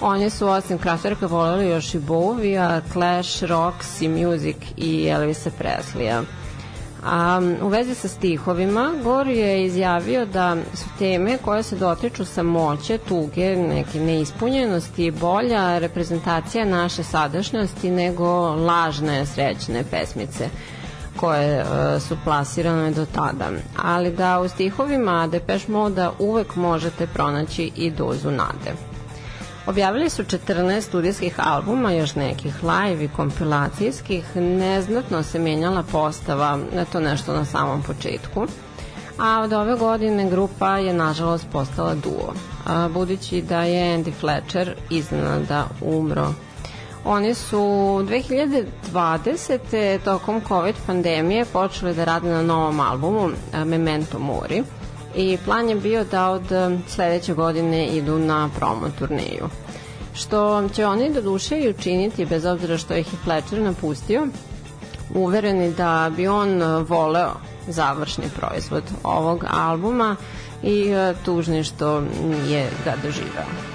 Oni 0.00 0.30
su 0.30 0.48
osim 0.48 0.78
Kraftwerka 0.78 1.26
voleli 1.28 1.68
još 1.68 1.94
i 1.94 1.98
Bowie-a, 1.98 2.80
Clash, 2.92 3.42
Roxy 3.42 4.08
Music 4.08 4.56
i 4.76 5.06
Elvisa 5.08 5.50
Presleya. 5.58 6.22
A, 7.04 7.40
u 7.62 7.68
vezi 7.68 7.94
sa 7.94 8.08
stihovima, 8.08 8.92
Gor 9.02 9.26
je 9.26 9.64
izjavio 9.64 10.26
da 10.26 10.56
su 10.74 10.84
teme 10.98 11.38
koje 11.38 11.62
se 11.62 11.76
dotiču 11.76 12.24
samoće, 12.24 12.98
tuge, 12.98 13.56
neke 13.56 14.00
neispunjenosti 14.00 15.10
bolja 15.10 15.78
reprezentacija 15.78 16.64
naše 16.64 17.02
sadašnjosti 17.02 17.90
nego 17.90 18.54
lažne 18.54 19.26
srećne 19.26 19.84
pesmice 19.90 20.48
koje 21.16 21.60
e, 21.60 21.64
su 22.00 22.16
plasirane 22.24 22.90
do 22.90 23.06
tada, 23.06 23.50
ali 23.82 24.10
da 24.10 24.40
u 24.40 24.48
stihovima 24.48 25.26
Depeche 25.26 25.72
Moda 25.72 26.12
uvek 26.18 26.56
možete 26.56 27.06
pronaći 27.06 27.72
i 27.76 27.90
dozu 27.90 28.30
nade. 28.30 28.93
Objavili 29.66 30.10
su 30.10 30.22
14 30.22 30.80
studijskih 30.80 31.34
albuma, 31.36 31.92
još 31.92 32.14
nekih 32.14 32.64
live 32.64 33.04
i 33.04 33.08
kompilacijskih, 33.08 34.36
neznatno 34.36 35.22
se 35.22 35.38
menjala 35.38 35.82
postava, 35.82 36.58
to 36.92 37.00
nešto 37.00 37.32
na 37.32 37.44
samom 37.44 37.82
početku, 37.82 38.46
a 39.18 39.40
od 39.40 39.52
ove 39.52 39.76
godine 39.76 40.30
grupa 40.30 40.78
je 40.78 40.92
nažalost 40.92 41.46
postala 41.52 41.94
duo, 41.94 42.34
a, 42.66 42.88
budući 42.88 43.42
da 43.42 43.62
je 43.62 43.98
Andy 43.98 44.12
Fletcher 44.20 44.74
iznenada 44.90 45.66
umro. 45.80 46.28
Oni 47.04 47.34
su 47.34 47.58
2020. 47.58 49.98
tokom 50.04 50.40
COVID 50.48 50.74
pandemije 50.86 51.44
počeli 51.44 51.94
da 51.94 52.04
rade 52.04 52.28
na 52.28 52.42
novom 52.42 52.80
albumu 52.80 53.28
Memento 53.64 54.18
Mori 54.18 54.62
i 55.16 55.38
plan 55.44 55.68
je 55.68 55.74
bio 55.76 56.04
da 56.04 56.30
od 56.30 56.52
e, 56.52 56.78
sledeće 56.88 57.34
godine 57.34 57.86
idu 57.86 58.18
na 58.18 58.50
promo 58.56 58.88
turneju. 58.98 59.48
Što 60.14 60.68
će 60.68 60.86
oni 60.86 61.12
do 61.12 61.22
duše 61.22 61.58
i 61.58 61.70
učiniti 61.70 62.24
bez 62.26 62.44
obzira 62.44 62.78
što 62.78 62.94
ih 62.94 63.12
je 63.12 63.18
Fletcher 63.24 63.60
napustio, 63.60 64.26
uvereni 65.14 65.72
da 65.72 66.10
bi 66.16 66.28
on 66.28 66.62
e, 66.62 66.78
voleo 66.78 67.32
završni 67.68 68.24
proizvod 68.36 68.82
ovog 69.04 69.44
albuma 69.50 70.16
i 70.62 70.88
e, 70.88 71.14
tužni 71.24 71.64
što 71.64 72.02
je 72.48 72.70
ga 72.84 72.94
doživao. 73.02 73.73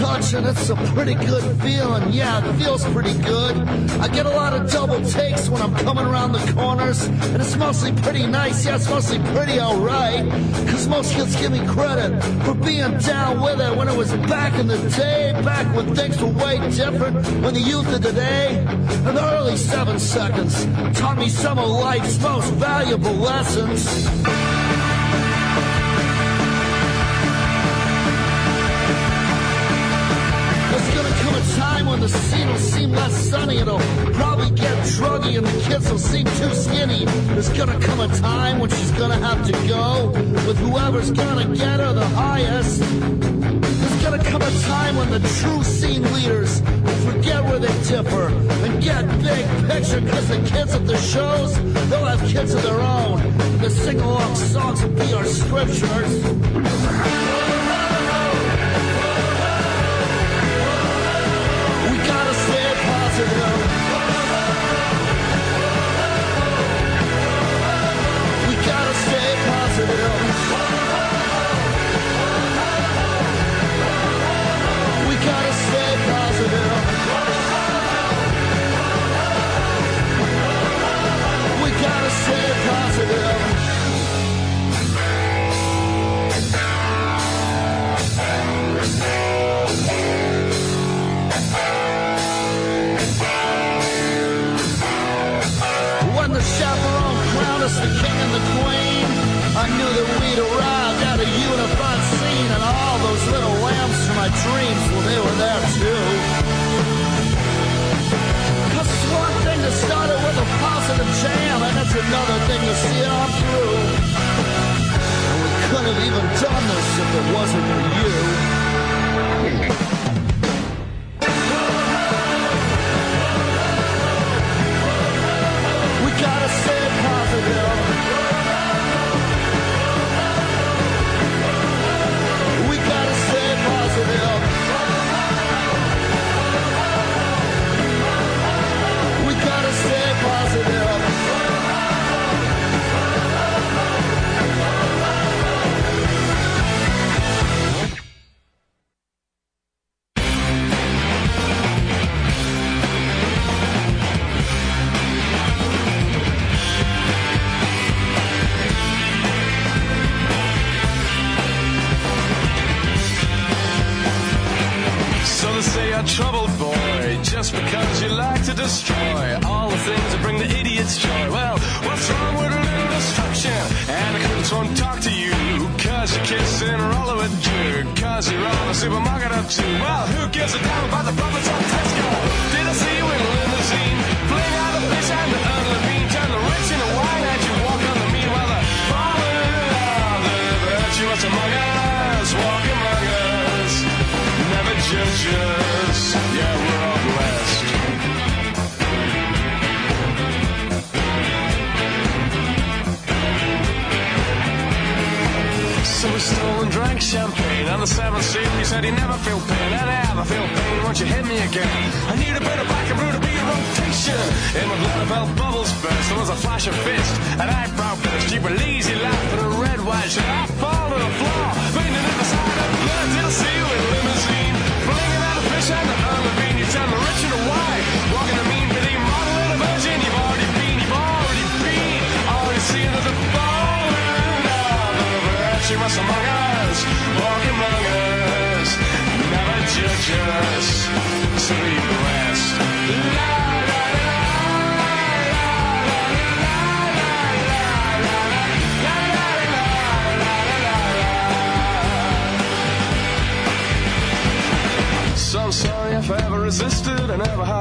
Touch, 0.00 0.32
and 0.32 0.46
it's 0.46 0.70
a 0.70 0.76
pretty 0.94 1.14
good 1.14 1.44
feeling. 1.60 2.12
Yeah, 2.12 2.44
it 2.44 2.52
feels 2.54 2.84
pretty 2.86 3.16
good. 3.22 3.56
I 4.00 4.08
get 4.08 4.26
a 4.26 4.30
lot 4.30 4.52
of 4.54 4.70
double 4.70 5.00
takes 5.04 5.48
when 5.48 5.60
I'm 5.60 5.74
coming 5.76 6.06
around 6.06 6.32
the 6.32 6.52
corners, 6.54 7.06
and 7.06 7.36
it's 7.36 7.56
mostly 7.56 7.92
pretty 7.92 8.26
nice. 8.26 8.64
Yeah, 8.64 8.76
it's 8.76 8.88
mostly 8.88 9.18
pretty 9.34 9.60
alright. 9.60 10.26
Cause 10.68 10.88
most 10.88 11.14
kids 11.14 11.36
give 11.36 11.52
me 11.52 11.64
credit 11.66 12.20
for 12.44 12.54
being 12.54 12.96
down 12.98 13.40
with 13.42 13.60
it 13.60 13.76
when 13.76 13.88
it 13.88 13.96
was 13.96 14.12
back 14.28 14.58
in 14.58 14.66
the 14.66 14.78
day, 14.90 15.32
back 15.44 15.66
when 15.76 15.94
things 15.94 16.20
were 16.20 16.28
way 16.28 16.58
different, 16.70 17.16
when 17.42 17.54
the 17.54 17.60
youth 17.60 17.92
of 17.94 18.02
today, 18.02 18.58
in 18.58 19.14
the 19.14 19.34
early 19.34 19.56
seven 19.56 19.98
seconds, 19.98 20.64
taught 20.98 21.18
me 21.18 21.28
some 21.28 21.58
of 21.58 21.68
life's 21.68 22.18
most 22.22 22.50
valuable 22.54 23.14
lessons. 23.14 24.49
The 32.00 32.08
scene 32.08 32.48
will 32.48 32.56
seem 32.56 32.92
less 32.92 33.12
sunny. 33.28 33.58
It'll 33.58 33.78
probably 34.14 34.50
get 34.50 34.72
druggy 34.96 35.36
and 35.36 35.46
the 35.46 35.68
kids 35.68 35.90
will 35.90 35.98
seem 35.98 36.24
too 36.24 36.54
skinny. 36.54 37.04
There's 37.34 37.50
gonna 37.50 37.78
come 37.78 38.00
a 38.00 38.08
time 38.18 38.58
when 38.58 38.70
she's 38.70 38.90
gonna 38.92 39.18
have 39.18 39.46
to 39.46 39.52
go 39.68 40.08
with 40.46 40.58
whoever's 40.58 41.10
gonna 41.10 41.54
get 41.54 41.78
her 41.78 41.92
the 41.92 42.08
highest. 42.08 42.80
There's 42.80 44.02
gonna 44.02 44.24
come 44.24 44.40
a 44.40 44.50
time 44.62 44.96
when 44.96 45.10
the 45.10 45.20
true 45.40 45.62
scene 45.62 46.02
leaders 46.14 46.62
will 46.62 47.12
forget 47.12 47.44
where 47.44 47.58
they 47.58 47.74
differ 47.84 48.28
and 48.64 48.82
get 48.82 49.06
big 49.22 49.44
picture 49.68 50.00
because 50.00 50.28
the 50.28 50.38
kids 50.48 50.74
at 50.74 50.86
the 50.86 50.96
shows, 50.96 51.54
they'll 51.90 52.06
have 52.06 52.26
kids 52.26 52.54
of 52.54 52.62
their 52.62 52.80
own. 52.80 53.20
The 53.58 53.68
sing 53.68 54.00
along 54.00 54.34
songs 54.36 54.82
will 54.82 54.90
be 54.90 55.12
our 55.12 55.26
scriptures. 55.26 57.49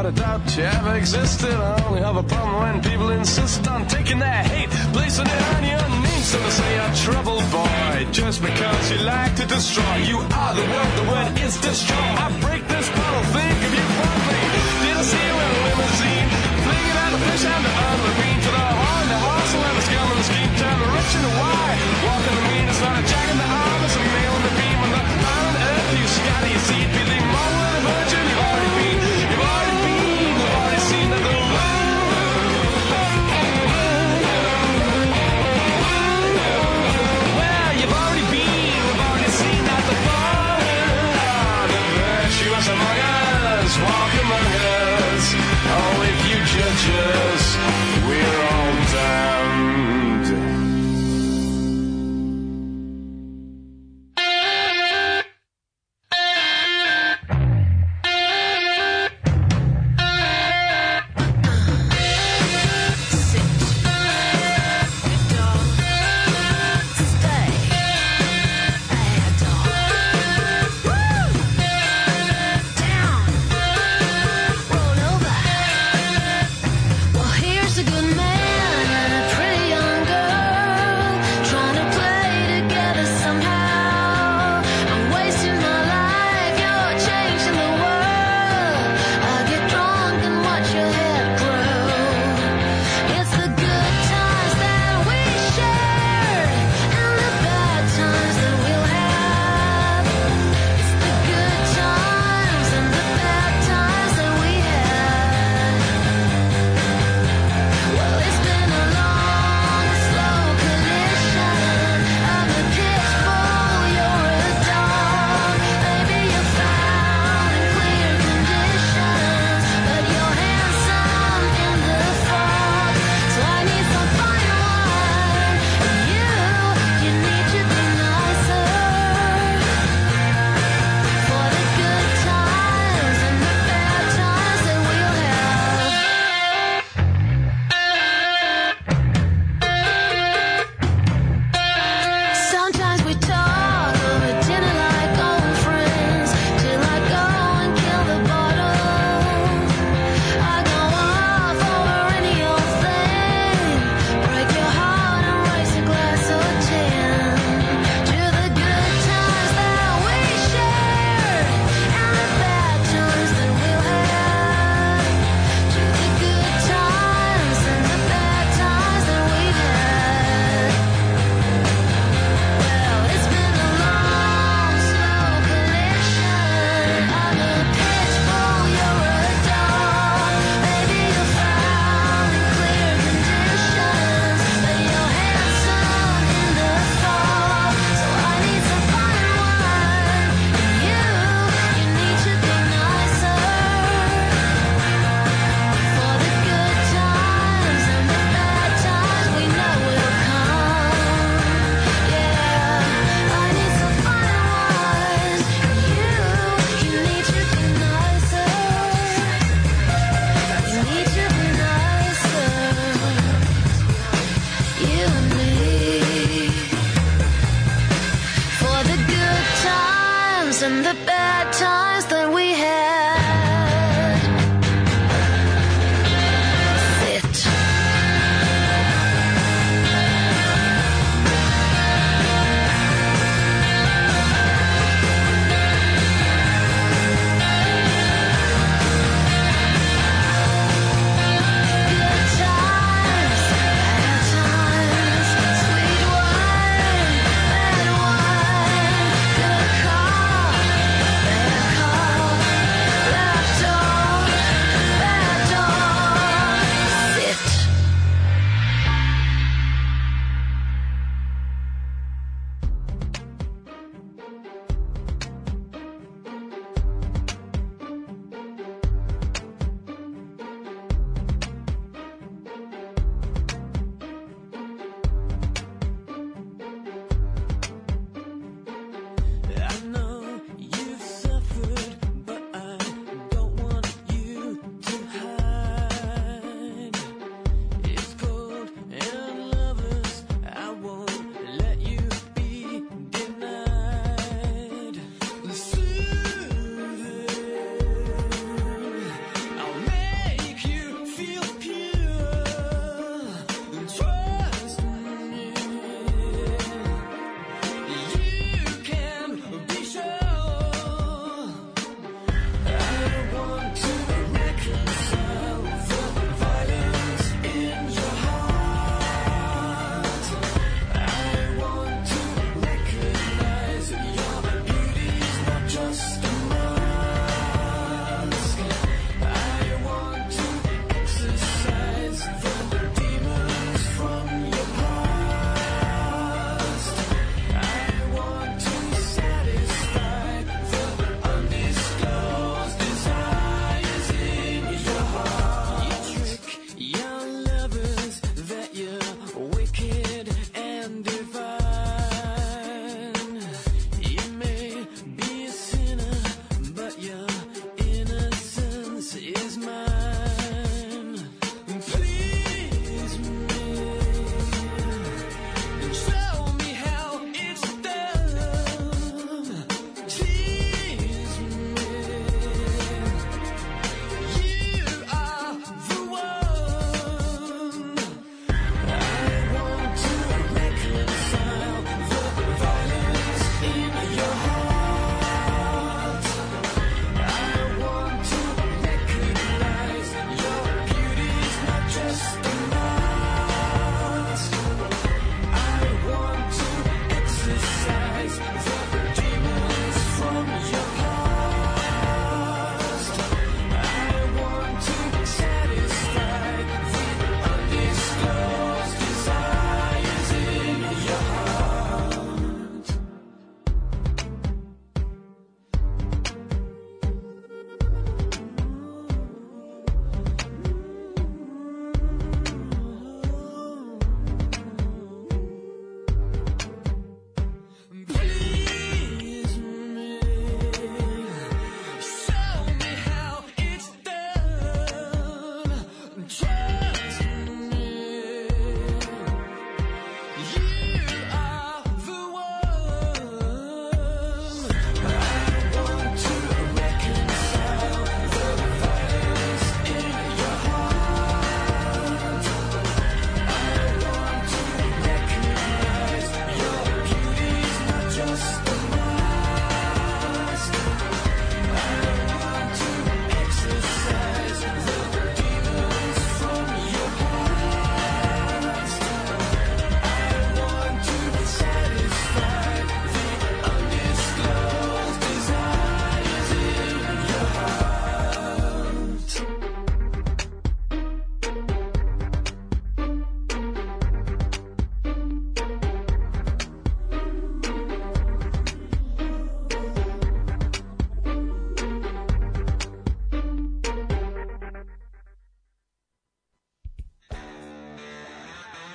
A 0.10 0.12
doubt 0.12 0.57
you 0.57 0.64
ever 0.64 0.95
existed. 0.95 1.53
I 1.53 1.86
only 1.86 2.01
have 2.01 2.18
a 2.18 2.24
problem 2.24 2.55
when 2.64 2.82
people 2.82 3.10
insist 3.12 3.68
on 3.68 3.86
taking 3.88 4.18
their 4.18 4.43
hate, 4.51 4.70
placing 4.93 5.28
it 5.28 5.41
on 5.53 5.62
your 5.64 5.86
name. 6.01 6.24
So 6.32 6.38
to 6.41 6.51
say 6.51 6.70
you're 6.78 6.95
trouble 7.05 7.41
boy, 7.53 8.07
just 8.12 8.41
because 8.41 8.84
you 8.91 8.99
like 9.05 9.36
to 9.38 9.45
destroy. 9.45 9.95
You 10.10 10.18
are 10.18 10.53
the 10.60 10.66
word, 10.74 10.91
the 11.01 11.05
word 11.14 11.32
is 11.45 11.55
destroy. 11.62 12.10
I 12.26 12.28
break 12.41 12.64
this 12.68 12.88
bottle, 12.89 13.26
think 13.38 13.60
of 13.68 13.72
you 13.78 13.86
fondly. 13.97 14.43
Did 14.82 14.95
I 14.97 15.03
see 15.12 15.24
you 15.30 15.36
in 15.45 15.49
a 15.57 15.60
limousine? 15.68 16.30
Flinging 16.66 16.97
out 17.03 17.12
the 17.14 17.22
fish 17.30 17.45
and 17.53 17.64
the 17.68 17.74
unmarine 17.86 18.39
to 18.45 18.51
the 18.57 18.66
horn, 18.82 19.05
the 19.14 19.20
hustle 19.30 19.64
and 19.70 19.76
the 19.78 19.84
scum 19.89 20.07
and 20.10 20.20
the 20.22 20.28
scheme. 20.30 20.51
Turn 20.57 20.78
the 20.82 20.89
rich 20.89 21.12
into 21.18 21.32
why. 21.38 21.70
Walking 22.07 22.36
the 22.39 22.43
mean, 22.49 22.66
it's 22.66 22.82
not 22.82 22.95
a 22.97 23.03
jack 23.05 23.28
in 23.30 23.38
the 23.38 23.49
arm, 23.62 23.80
it's 23.86 23.97
a 23.99 24.03
nail 24.10 24.38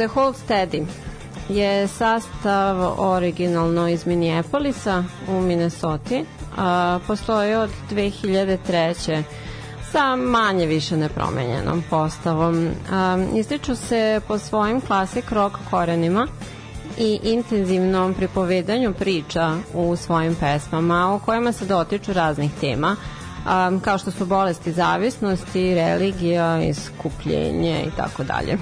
The 0.05 0.09
Hold 0.09 0.36
Steady 0.36 0.86
je 1.48 1.89
sastav 1.89 3.01
originalno 3.01 3.89
iz 3.89 4.06
Minneapolisa 4.06 5.05
u 5.28 5.40
Minnesota. 5.40 6.14
A, 6.56 6.98
postoji 7.06 7.55
od 7.55 7.70
2003 7.90 9.22
sa 9.93 10.16
manje 10.16 10.66
više 10.66 10.97
nepromenjenom 10.97 11.82
postavom. 11.90 12.70
A, 12.93 13.26
ističu 13.35 13.76
se 13.76 14.20
po 14.28 14.39
svojim 14.39 14.81
klasik 14.81 15.31
rock 15.31 15.56
korenima 15.70 16.26
i 16.98 17.20
intenzivnom 17.22 18.14
pripovedanju 18.14 18.94
priča 18.94 19.56
u 19.74 19.97
svojim 19.97 20.35
pesmama 20.35 21.14
o 21.14 21.18
kojima 21.18 21.52
se 21.52 21.64
dotiču 21.64 22.12
raznih 22.12 22.51
tema 22.60 22.97
um, 23.44 23.81
kao 23.81 23.98
što 23.98 24.10
su 24.10 24.26
bolesti 24.26 24.72
zavisnosti, 24.72 25.74
religija, 25.74 26.62
iskupljenje 26.62 27.85
i 27.86 27.90
tako 27.97 28.24
dalje. 28.24 28.59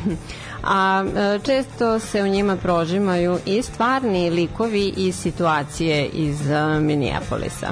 A 0.65 1.05
e, 1.17 1.39
često 1.45 1.99
se 1.99 2.23
u 2.23 2.27
njima 2.27 2.57
prožimaju 2.57 3.39
i 3.47 3.63
stvarni 3.63 4.31
likovi 4.31 4.95
i 4.97 5.13
situacije 5.13 6.07
iz 6.07 6.51
e, 6.51 6.81
Minneapolisa. 6.81 7.69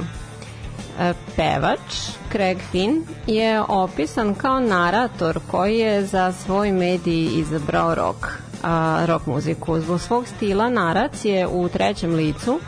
E, 1.01 1.13
Pevač 1.37 2.11
Craig 2.33 2.59
Finn 2.71 3.03
je 3.27 3.63
opisan 3.69 4.35
kao 4.35 4.61
narator 4.61 5.41
koji 5.51 5.79
je 5.79 6.07
za 6.07 6.33
svoj 6.33 6.73
medij 6.73 7.29
izabrao 7.39 7.95
rock, 7.95 8.27
a, 8.63 9.05
rock 9.07 9.27
muziku. 9.27 9.81
Zbog 9.81 10.01
svog 10.01 10.27
stila 10.27 10.69
naracije 10.69 11.47
u 11.47 11.69
trećem 11.69 12.15
licu 12.15 12.61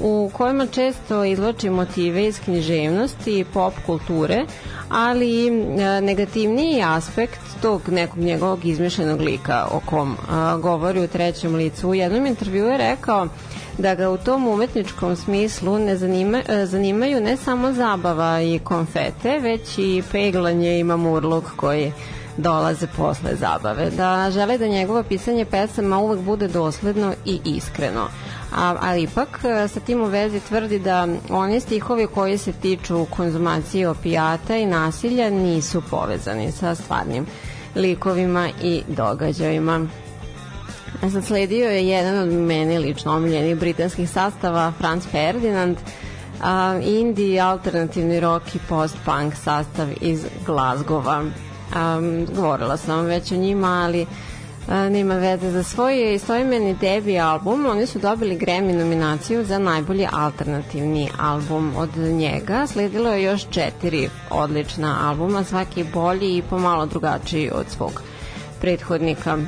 u 0.00 0.30
kojima 0.32 0.66
često 0.66 1.24
izloči 1.24 1.70
motive 1.70 2.26
iz 2.26 2.40
književnosti 2.40 3.38
i 3.38 3.44
pop 3.44 3.74
kulture, 3.86 4.44
ali 4.88 5.48
e, 5.48 6.00
negativniji 6.00 6.82
aspekt 6.82 7.40
tog 7.62 7.88
nekog 7.88 8.18
njegovog 8.18 8.64
izmišljenog 8.64 9.20
lika 9.20 9.66
o 9.70 9.80
kom 9.80 10.16
govori 10.62 11.00
u 11.00 11.08
trećem 11.08 11.54
licu. 11.54 11.88
U 11.88 11.94
jednom 11.94 12.26
intervju 12.26 12.66
je 12.66 12.78
rekao 12.78 13.28
da 13.78 13.94
ga 13.94 14.10
u 14.10 14.16
tom 14.16 14.48
umetničkom 14.48 15.16
smislu 15.16 15.78
ne 15.78 15.96
zanima, 15.96 16.42
e, 16.48 16.66
zanimaju 16.66 17.20
ne 17.20 17.36
samo 17.36 17.72
zabava 17.72 18.40
i 18.40 18.58
konfete, 18.58 19.38
već 19.38 19.78
i 19.78 20.02
peglanje 20.12 20.78
i 20.78 20.84
mamurluk 20.84 21.44
koji 21.56 21.92
dolaze 22.36 22.86
posle 22.96 23.30
zabave. 23.36 23.90
Da 23.90 24.30
žele 24.30 24.58
da 24.58 24.66
njegovo 24.66 25.02
pisanje 25.02 25.44
pesama 25.44 25.98
uvek 25.98 26.20
bude 26.20 26.48
dosledno 26.48 27.14
i 27.24 27.40
iskreno. 27.44 28.08
A, 28.52 28.76
ali 28.80 29.02
ipak 29.02 29.44
e, 29.44 29.68
sa 29.68 29.80
tim 29.80 30.00
u 30.00 30.04
vezi 30.04 30.40
tvrdi 30.40 30.78
da 30.78 31.08
oni 31.30 31.60
stihovi 31.60 32.06
koji 32.06 32.38
se 32.38 32.52
tiču 32.52 33.06
konzumacije 33.10 33.88
opijata 33.88 34.56
i 34.56 34.66
nasilja 34.66 35.30
nisu 35.30 35.82
povezani 35.90 36.52
sa 36.52 36.74
stvarnim 36.74 37.26
likovima 37.74 38.48
i 38.62 38.82
događajima. 38.88 39.86
A 41.02 41.10
sad 41.10 41.24
sledio 41.24 41.70
je 41.70 41.88
jedan 41.88 42.18
od 42.18 42.28
meni 42.28 42.78
lično 42.78 43.12
omiljenih 43.12 43.56
britanskih 43.56 44.10
sastava 44.10 44.72
Franz 44.78 45.06
Ferdinand, 45.06 45.76
a, 46.42 46.80
indie, 46.82 47.40
alternativni 47.40 48.20
rock 48.20 48.54
i 48.54 48.58
post-punk 48.68 49.34
sastav 49.34 49.88
iz 50.00 50.26
Glazgova. 50.46 51.20
Um, 51.20 52.26
govorila 52.36 52.76
sam 52.76 53.04
već 53.04 53.32
o 53.32 53.36
njima, 53.36 53.82
ali 53.84 54.06
a, 54.68 54.88
nema 54.88 55.14
veze. 55.14 55.50
Za 55.50 55.62
svoj 55.62 56.14
istoimeni 56.14 56.74
debi 56.74 57.18
album 57.18 57.66
oni 57.66 57.86
su 57.86 57.98
dobili 57.98 58.38
Grammy 58.38 58.78
nominaciju 58.78 59.44
za 59.44 59.58
najbolji 59.58 60.06
alternativni 60.12 61.08
album 61.18 61.72
od 61.76 61.96
njega. 61.96 62.66
Sledilo 62.66 63.10
je 63.10 63.22
još 63.22 63.46
četiri 63.50 64.08
odlična 64.30 65.08
albuma, 65.08 65.44
svaki 65.44 65.84
bolji 65.84 66.36
i 66.36 66.42
pomalo 66.42 66.86
drugačiji 66.86 67.50
od 67.54 67.66
svog 67.68 68.02
prethodnika. 68.60 69.38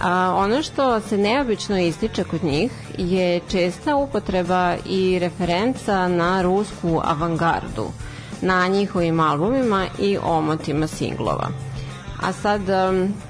A, 0.00 0.34
ono 0.36 0.62
što 0.62 1.00
se 1.00 1.18
neobično 1.18 1.78
ističe 1.78 2.24
kod 2.24 2.44
njih 2.44 2.72
je 2.98 3.40
česta 3.48 3.96
upotreba 3.96 4.76
i 4.86 5.18
referenca 5.18 6.08
na 6.08 6.42
rusku 6.42 7.00
avangardu 7.04 7.86
na 8.40 8.68
njihovim 8.68 9.20
albumima 9.20 9.86
i 9.98 10.18
omotima 10.22 10.86
singlova. 10.86 11.67
A 12.22 12.32
sad, 12.32 12.60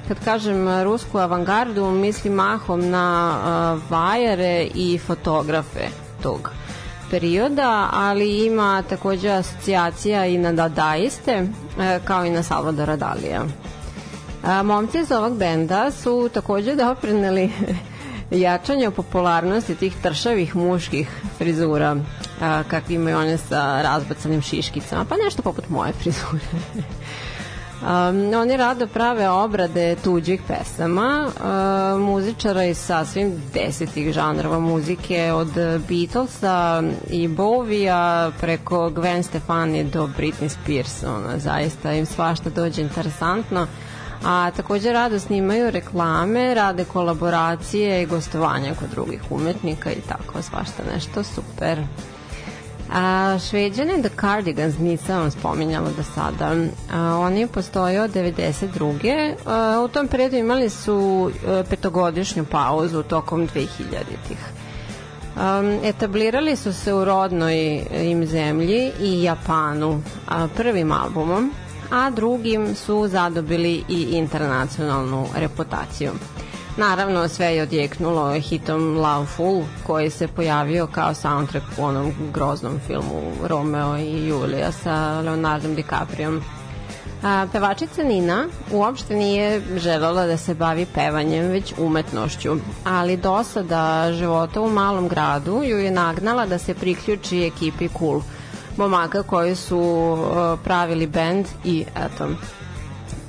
kad 0.09 0.25
kažem 0.25 0.83
rusku 0.83 1.19
avangardu, 1.19 1.91
mislim 1.91 2.35
mahom 2.35 2.91
na 2.91 3.37
uh, 3.39 3.91
vajare 3.91 4.67
i 4.75 4.99
fotografe 4.99 5.89
tog 6.23 6.51
perioda, 7.11 7.89
ali 7.93 8.47
ima 8.47 8.83
takođe 8.83 9.31
asocijacija 9.31 10.27
i 10.27 10.39
na 10.39 10.53
dadaiste, 10.53 11.43
uh, 11.43 12.05
kao 12.05 12.25
i 12.25 12.31
na 12.31 12.43
Salvadora 12.43 12.97
Dalija. 12.97 13.45
A, 14.43 14.63
momci 14.63 14.99
iz 14.99 15.13
ovog 15.13 15.39
benda 15.39 15.91
su 15.91 16.31
takođe 16.35 16.75
doprineli 16.75 17.51
jačanju 18.31 18.91
popularnosti 18.91 19.75
tih 19.75 19.97
tršavih 20.03 20.57
muških 20.57 21.11
frizura 21.39 21.97
a, 22.41 22.63
kakvi 22.69 22.95
imaju 22.95 23.19
one 23.19 23.39
sa 23.39 23.83
razbacanim 23.83 24.43
šiškicama, 24.43 25.05
pa 25.05 25.15
nešto 25.25 25.43
poput 25.43 25.69
moje 25.69 25.93
frizure. 25.93 26.45
Um, 27.83 28.35
oni 28.35 28.57
rado 28.57 28.87
prave 28.87 29.29
obrade 29.29 29.97
tuđih 30.05 30.41
pesama, 30.49 31.27
uh, 31.27 32.01
muzičara 32.01 32.65
iz 32.65 32.79
sasvim 32.79 33.43
desetih 33.55 34.13
žanrova 34.13 34.59
muzike, 34.59 35.33
od 35.33 35.53
Beatlesa 35.89 36.83
i 37.11 37.29
Bovija 37.29 38.31
preko 38.41 38.91
Gwen 38.91 39.23
Stefani 39.23 39.85
do 39.85 40.09
Britney 40.19 40.49
Spears, 40.49 41.03
ona, 41.05 41.39
zaista 41.39 41.93
im 41.93 42.07
svašta 42.07 42.51
dođe 42.51 42.83
interesantno 42.83 43.67
a 44.25 44.51
takođe 44.57 44.93
rado 44.93 45.19
snimaju 45.19 45.71
reklame, 45.71 46.55
rade 46.55 46.85
kolaboracije 46.85 48.03
i 48.03 48.07
gostovanja 48.07 48.75
kod 48.75 48.91
drugih 48.91 49.23
umetnika 49.31 49.93
i 49.93 50.01
tako, 50.09 50.43
svašta 50.43 50.83
nešto 50.95 51.25
super. 51.25 51.79
A, 52.93 53.39
šveđane 53.39 54.03
The 54.03 54.11
Cardigans 54.21 54.79
nisam 54.79 55.21
vam 55.21 55.31
spominjala 55.31 55.91
do 55.97 56.03
sada. 56.15 56.57
A, 56.93 57.17
oni 57.17 57.47
postoje 57.47 58.03
od 58.03 58.15
92. 58.15 59.35
A, 59.47 59.81
u 59.85 59.89
tom 59.89 60.09
periodu 60.09 60.37
imali 60.37 60.71
su 60.71 61.31
a, 61.47 61.63
petogodišnju 61.71 62.45
pauzu 62.45 63.03
tokom 63.03 63.49
2000-ih. 63.49 64.39
Um, 65.37 65.79
etablirali 65.85 66.57
su 66.57 66.73
se 66.73 66.95
u 66.95 67.05
rodnoj 67.05 67.85
im 68.11 68.27
zemlji 68.27 68.93
i 69.01 69.23
Japanu 69.23 70.03
a, 70.29 70.49
prvim 70.57 70.93
albumom, 70.93 71.53
a 71.91 72.11
drugim 72.11 72.75
su 72.75 73.09
zadobili 73.09 73.85
i 73.89 74.03
internacionalnu 74.03 75.27
reputaciju. 75.37 76.13
Naravno, 76.79 77.29
sve 77.29 77.47
je 77.47 77.63
odjeknulo 77.63 78.41
hitom 78.41 78.97
Love 78.97 79.27
Fool, 79.27 79.63
koji 79.87 80.11
se 80.11 80.29
pojavio 80.29 80.87
kao 80.87 81.15
soundtrack 81.15 81.67
u 81.79 81.85
onom 81.85 82.13
groznom 82.33 82.81
filmu 82.87 83.33
Romeo 83.45 83.97
i 83.97 84.29
Julija 84.29 84.73
sa 84.73 85.21
Leonardom 85.21 85.75
DiCapriom. 85.75 86.43
A, 87.23 87.47
pevačica 87.53 88.03
Nina 88.03 88.47
uopšte 88.73 89.15
nije 89.15 89.63
želela 89.77 90.27
da 90.27 90.37
se 90.37 90.55
bavi 90.55 90.87
pevanjem, 90.95 91.47
već 91.47 91.75
umetnošću, 91.79 92.57
ali 92.85 93.17
dosada 93.17 94.13
života 94.13 94.61
u 94.61 94.71
malom 94.71 95.09
gradu 95.09 95.63
ju 95.65 95.79
je 95.79 95.91
nagnala 95.91 96.47
da 96.47 96.59
se 96.59 96.75
priključi 96.75 97.45
ekipi 97.45 97.89
Cool, 97.99 98.21
momaka 98.77 99.23
koji 99.23 99.55
su 99.55 100.17
pravili 100.65 101.07
bend 101.07 101.47
i 101.65 101.85
eto, 101.97 102.29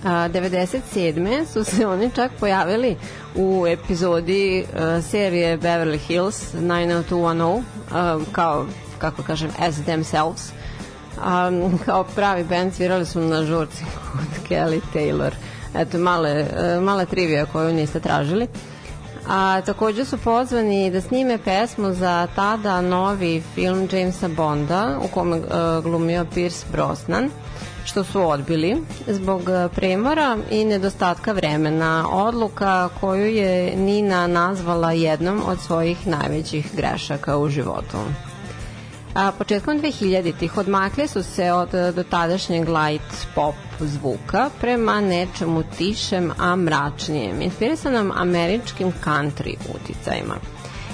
97. 0.03 1.45
su 1.45 1.63
se 1.63 1.87
oni 1.87 2.09
čak 2.15 2.31
pojavili 2.39 2.97
u 3.35 3.67
epizodi 3.67 4.65
uh, 4.73 5.03
serije 5.03 5.57
Beverly 5.57 5.97
Hills 5.97 6.53
90210 6.53 7.57
uh, 7.57 7.63
kao, 8.31 8.65
kako 8.97 9.23
kažem, 9.23 9.49
as 9.59 9.75
themselves. 9.75 10.51
Um, 11.17 11.79
kao 11.85 12.03
pravi 12.03 12.43
band 12.43 12.73
svirali 12.73 13.05
su 13.05 13.19
na 13.19 13.43
žurci 13.43 13.83
kod 14.11 14.49
Kelly 14.49 14.81
Taylor. 14.93 15.31
Eto 15.75 15.97
male, 15.97 16.41
uh, 16.41 16.83
mala 16.83 17.05
trivija 17.05 17.45
koju 17.45 17.73
niste 17.73 17.99
tražili. 17.99 18.47
A 19.27 19.61
takođe 19.65 20.05
su 20.05 20.17
pozvani 20.17 20.91
da 20.91 21.01
snime 21.01 21.37
pesmu 21.37 21.93
za 21.93 22.27
tada 22.35 22.81
novi 22.81 23.43
film 23.55 23.87
Jamesa 23.91 24.27
Bonda 24.27 24.99
u 25.05 25.07
kome 25.07 25.37
uh, 25.37 25.43
glumio 25.83 26.25
Pierce 26.33 26.65
Brosnan 26.71 27.29
što 27.85 28.03
su 28.03 28.29
odbili 28.29 28.77
zbog 29.07 29.41
premora 29.75 30.37
i 30.51 30.65
nedostatka 30.65 31.31
vremena. 31.31 32.05
Odluka 32.11 32.89
koju 32.99 33.25
je 33.25 33.75
Nina 33.75 34.27
nazvala 34.27 34.91
jednom 34.91 35.41
od 35.47 35.59
svojih 35.59 36.07
najvećih 36.07 36.75
grešaka 36.75 37.37
u 37.37 37.49
životu. 37.49 37.97
A 39.15 39.31
početkom 39.37 39.81
2000-ih 39.81 40.57
odmakli 40.57 41.07
su 41.07 41.23
se 41.23 41.51
od 41.51 41.69
dotadašnjeg 41.95 42.69
light 42.69 43.27
pop 43.35 43.55
zvuka 43.79 44.49
prema 44.61 45.01
nečemu 45.01 45.63
tišem, 45.77 46.31
a 46.37 46.55
mračnijem, 46.55 47.41
inspirisanom 47.41 48.11
američkim 48.15 48.93
country 49.05 49.55
uticajima. 49.75 50.35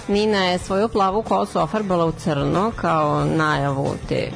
Nina 0.08 0.46
je 0.46 0.60
svoju 0.60 0.90
plavu 0.90 1.22
kosu 1.22 1.60
ofarbala 1.60 2.06
u 2.06 2.12
crno 2.12 2.72
kao 2.76 3.26
najavu 3.26 3.96
te 4.10 4.16
e, 4.16 4.32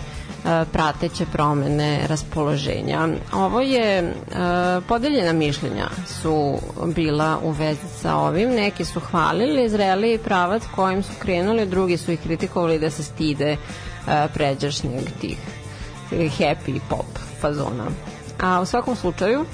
prateće 0.72 1.26
promene 1.32 2.00
raspoloženja. 2.08 3.08
Ovo 3.34 3.62
je 3.62 3.98
e, 4.00 4.14
podeljena 4.88 5.34
mišljenja 5.34 5.90
su 6.06 6.58
bila 6.86 7.40
u 7.44 7.52
vezi 7.52 7.88
sa 8.02 8.16
ovim. 8.16 8.50
Neki 8.50 8.86
su 8.86 9.00
hvalili 9.00 9.70
zreli 9.70 10.20
pravac 10.24 10.64
kojim 10.76 11.04
su 11.04 11.12
krenuli, 11.20 11.66
drugi 11.66 11.98
su 11.98 12.12
ih 12.12 12.20
kritikovali 12.24 12.80
da 12.80 12.90
se 12.90 13.04
stide 13.04 13.52
e, 13.52 13.58
pređašnjeg 14.34 15.04
tih 15.22 15.38
happy 16.12 16.80
pop 16.90 17.20
fazona. 17.42 17.86
A 18.42 18.62
u 18.62 18.66
svakom 18.66 18.96
slučaju, 18.96 19.46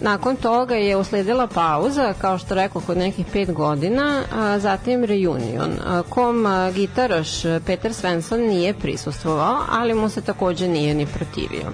Nakon 0.00 0.36
toga 0.36 0.74
je 0.74 0.96
usledila 0.96 1.46
pauza, 1.46 2.14
kao 2.20 2.38
što 2.38 2.54
rekao, 2.54 2.82
kod 2.82 2.98
nekih 2.98 3.26
pet 3.32 3.52
godina, 3.52 4.22
a 4.36 4.58
zatim 4.58 5.04
reunion, 5.04 5.72
kom 6.08 6.46
gitaraš 6.74 7.42
Peter 7.66 7.94
Svensson 7.94 8.40
nije 8.40 8.74
prisustvovao, 8.74 9.58
ali 9.70 9.94
mu 9.94 10.08
se 10.08 10.20
takođe 10.20 10.68
nije 10.68 10.94
ni 10.94 11.06
protivio. 11.06 11.70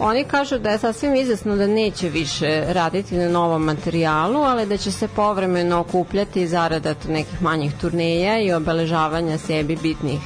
Oni 0.00 0.24
kažu 0.24 0.58
da 0.58 0.70
je 0.70 0.78
sasvim 0.78 1.14
izjasno 1.14 1.56
da 1.56 1.66
neće 1.66 2.08
više 2.08 2.64
raditi 2.68 3.16
na 3.16 3.28
novom 3.28 3.64
materijalu, 3.64 4.40
ali 4.40 4.66
da 4.66 4.76
će 4.76 4.92
se 4.92 5.08
povremeno 5.08 5.80
okupljati 5.80 6.46
zarada 6.46 6.94
nekih 7.08 7.42
manjih 7.42 7.72
turneja 7.80 8.40
i 8.40 8.52
obeležavanja 8.52 9.38
sebi 9.38 9.76
bitnih 9.76 10.20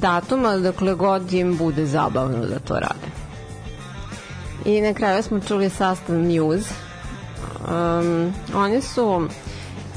datuma, 0.00 0.56
dokle 0.56 0.94
god 0.94 1.32
im 1.32 1.56
bude 1.56 1.86
zabavno 1.86 2.46
da 2.46 2.58
to 2.58 2.74
rade. 2.74 3.25
I 4.66 4.80
na 4.80 4.94
kraju 4.94 5.22
smo 5.22 5.40
čuli 5.40 5.70
sastav 5.70 6.16
Muse. 6.16 6.74
Um, 7.68 8.32
oni 8.54 8.82
su 8.82 9.28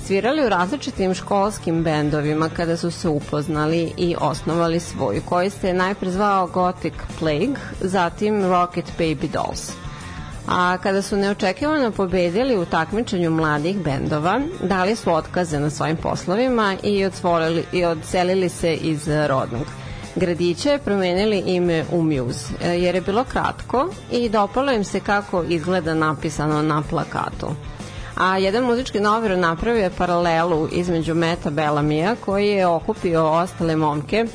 svirali 0.06 0.46
u 0.46 0.50
različitim 0.50 1.14
školskim 1.14 1.84
bendovima 1.84 2.50
kada 2.50 2.78
su 2.78 2.92
se 2.92 3.10
upoznali 3.10 3.94
i 3.98 4.16
osnovali 4.20 4.80
svoju, 4.80 5.22
koji 5.26 5.50
se 5.50 5.74
najpre 5.74 6.12
zvao 6.12 6.48
Gothic 6.48 6.94
Plague, 7.20 7.56
zatim 7.82 8.46
Rocket 8.46 8.86
Baby 9.00 9.32
Dolls. 9.32 9.72
A 10.48 10.78
kada 10.84 11.02
su 11.02 11.18
neočekivano 11.18 11.92
pobedili 11.92 12.58
u 12.58 12.66
takmičenju 12.66 13.32
mladih 13.32 13.78
bendova, 13.78 14.42
dali 14.64 14.96
su 14.96 15.14
otkaze 15.14 15.60
na 15.60 15.70
svojim 15.70 15.98
poslovima 15.98 16.76
i, 16.84 17.10
i 17.74 17.86
odselili 17.86 18.50
se 18.50 18.74
iz 18.74 19.08
rodnog 19.08 19.79
gradića 20.16 20.80
promenili 20.86 21.44
ime 21.46 21.86
u 21.92 22.02
Muse, 22.04 22.54
e, 22.64 22.70
jer 22.70 22.96
je 22.96 23.02
bilo 23.02 23.24
kratko 23.24 23.90
i 24.12 24.30
dopalo 24.30 24.72
im 24.72 24.84
se 24.84 25.00
kako 25.00 25.44
izgleda 25.44 25.94
napisano 25.94 26.62
na 26.62 26.84
plakatu. 26.90 27.48
A 28.18 28.38
jedan 28.38 28.64
muzički 28.64 29.00
novinar 29.00 29.38
napravio 29.38 29.84
je 29.84 29.90
paralelu 29.90 30.68
između 30.72 31.16
Meta 31.16 31.50
Bellamija 31.50 32.16
koji 32.26 32.48
je 32.48 32.68
okupio 32.68 33.32
ostale 33.32 33.76
momke 33.76 34.26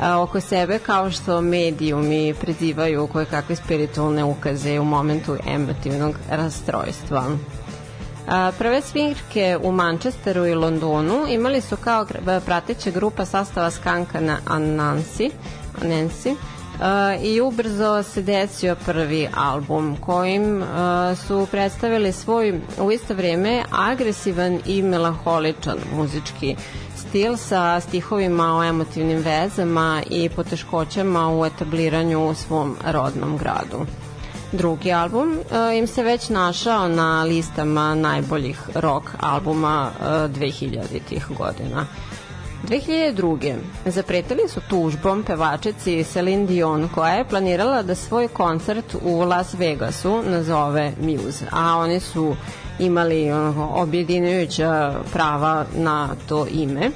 a, 0.00 0.20
oko 0.20 0.40
sebe 0.40 0.78
kao 0.78 1.10
što 1.10 1.40
medijumi 1.40 2.34
prizivaju 2.40 3.06
koje 3.06 3.26
kakve 3.26 3.56
spiritualne 3.56 4.24
ukaze 4.24 4.80
u 4.80 4.84
momentu 4.84 5.36
emotivnog 5.46 6.14
rastrojstva. 6.30 7.24
Prve 8.58 8.82
svirke 8.82 9.58
u 9.62 9.72
Manchesteru 9.72 10.46
i 10.46 10.54
Londonu 10.54 11.26
imali 11.28 11.60
su 11.60 11.76
kao 11.76 12.04
gr- 12.04 12.40
prateća 12.40 12.90
grupa 12.90 13.24
sastava 13.24 13.70
Skanka 13.70 14.20
na 14.20 14.38
Anansi, 14.46 15.30
Nancy, 15.82 16.36
Uh, 16.76 17.24
i 17.24 17.40
ubrzo 17.40 18.02
se 18.02 18.22
desio 18.22 18.76
prvi 18.86 19.28
album 19.34 19.96
kojim 20.00 20.62
uh, 20.62 20.66
su 21.26 21.46
predstavili 21.50 22.12
svoj 22.12 22.60
u 22.80 22.92
isto 22.92 23.14
vrijeme 23.14 23.62
agresivan 23.70 24.60
i 24.66 24.82
melaholičan 24.82 25.78
muzički 25.96 26.56
stil 26.96 27.36
sa 27.36 27.80
stihovima 27.80 28.58
o 28.58 28.64
emotivnim 28.64 29.18
vezama 29.18 30.02
i 30.10 30.28
poteškoćama 30.28 31.36
u 31.36 31.46
etabliranju 31.46 32.28
u 32.28 32.34
svom 32.34 32.76
rodnom 32.86 33.38
gradu. 33.38 33.86
Drugi 34.56 34.92
album 34.92 35.38
uh, 35.38 35.76
im 35.78 35.86
se 35.86 36.02
već 36.02 36.28
našao 36.28 36.88
na 36.88 37.22
listama 37.22 37.94
najboljih 37.94 38.60
rock 38.74 39.06
albuma 39.20 39.90
uh, 40.00 40.06
2000-ih 40.06 41.26
godina. 41.38 41.86
2002. 42.68 43.56
zapretili 43.86 44.48
su 44.48 44.60
tužbom 44.68 45.22
pevačici 45.22 46.04
Celine 46.04 46.46
Dion 46.46 46.88
koja 46.94 47.12
je 47.12 47.28
planirala 47.28 47.82
da 47.82 47.94
svoj 47.94 48.28
koncert 48.28 48.96
u 49.02 49.20
Las 49.20 49.54
Vegasu 49.54 50.22
nazove 50.22 50.92
Muse, 51.00 51.46
a 51.50 51.76
oni 51.76 52.00
su 52.00 52.36
imali 52.78 53.30
objedinjujuća 53.74 54.94
prava 55.12 55.64
na 55.76 56.08
to 56.28 56.46
ime. 56.50 56.90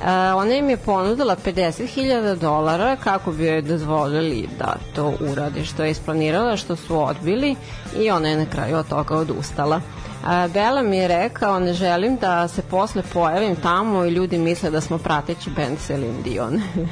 Uh, 0.00 0.06
ona 0.36 0.54
im 0.54 0.70
je 0.70 0.76
ponudila 0.76 1.36
50.000 1.36 2.38
dolara 2.38 2.96
kako 2.96 3.32
bi 3.32 3.44
joj 3.44 3.62
dozvolili 3.62 4.48
da 4.58 4.76
to 4.94 5.14
uradi 5.20 5.64
što 5.64 5.84
je 5.84 5.90
isplanirala, 5.90 6.56
što 6.56 6.76
su 6.76 7.02
odbili 7.04 7.56
i 7.98 8.10
ona 8.10 8.28
je 8.28 8.36
na 8.36 8.46
kraju 8.46 8.76
od 8.76 8.88
toga 8.88 9.16
odustala. 9.16 9.80
A, 10.24 10.48
Bela 10.48 10.82
mi 10.82 10.96
je 10.96 11.08
rekao, 11.08 11.60
ne 11.60 11.72
želim 11.72 12.16
da 12.16 12.48
se 12.48 12.62
posle 12.62 13.02
pojavim 13.12 13.56
tamo 13.56 14.04
i 14.04 14.10
ljudi 14.10 14.38
misle 14.38 14.70
da 14.70 14.80
smo 14.80 14.98
prateći 14.98 15.50
band 15.50 15.78
Celine 15.78 16.22
Dion. 16.24 16.60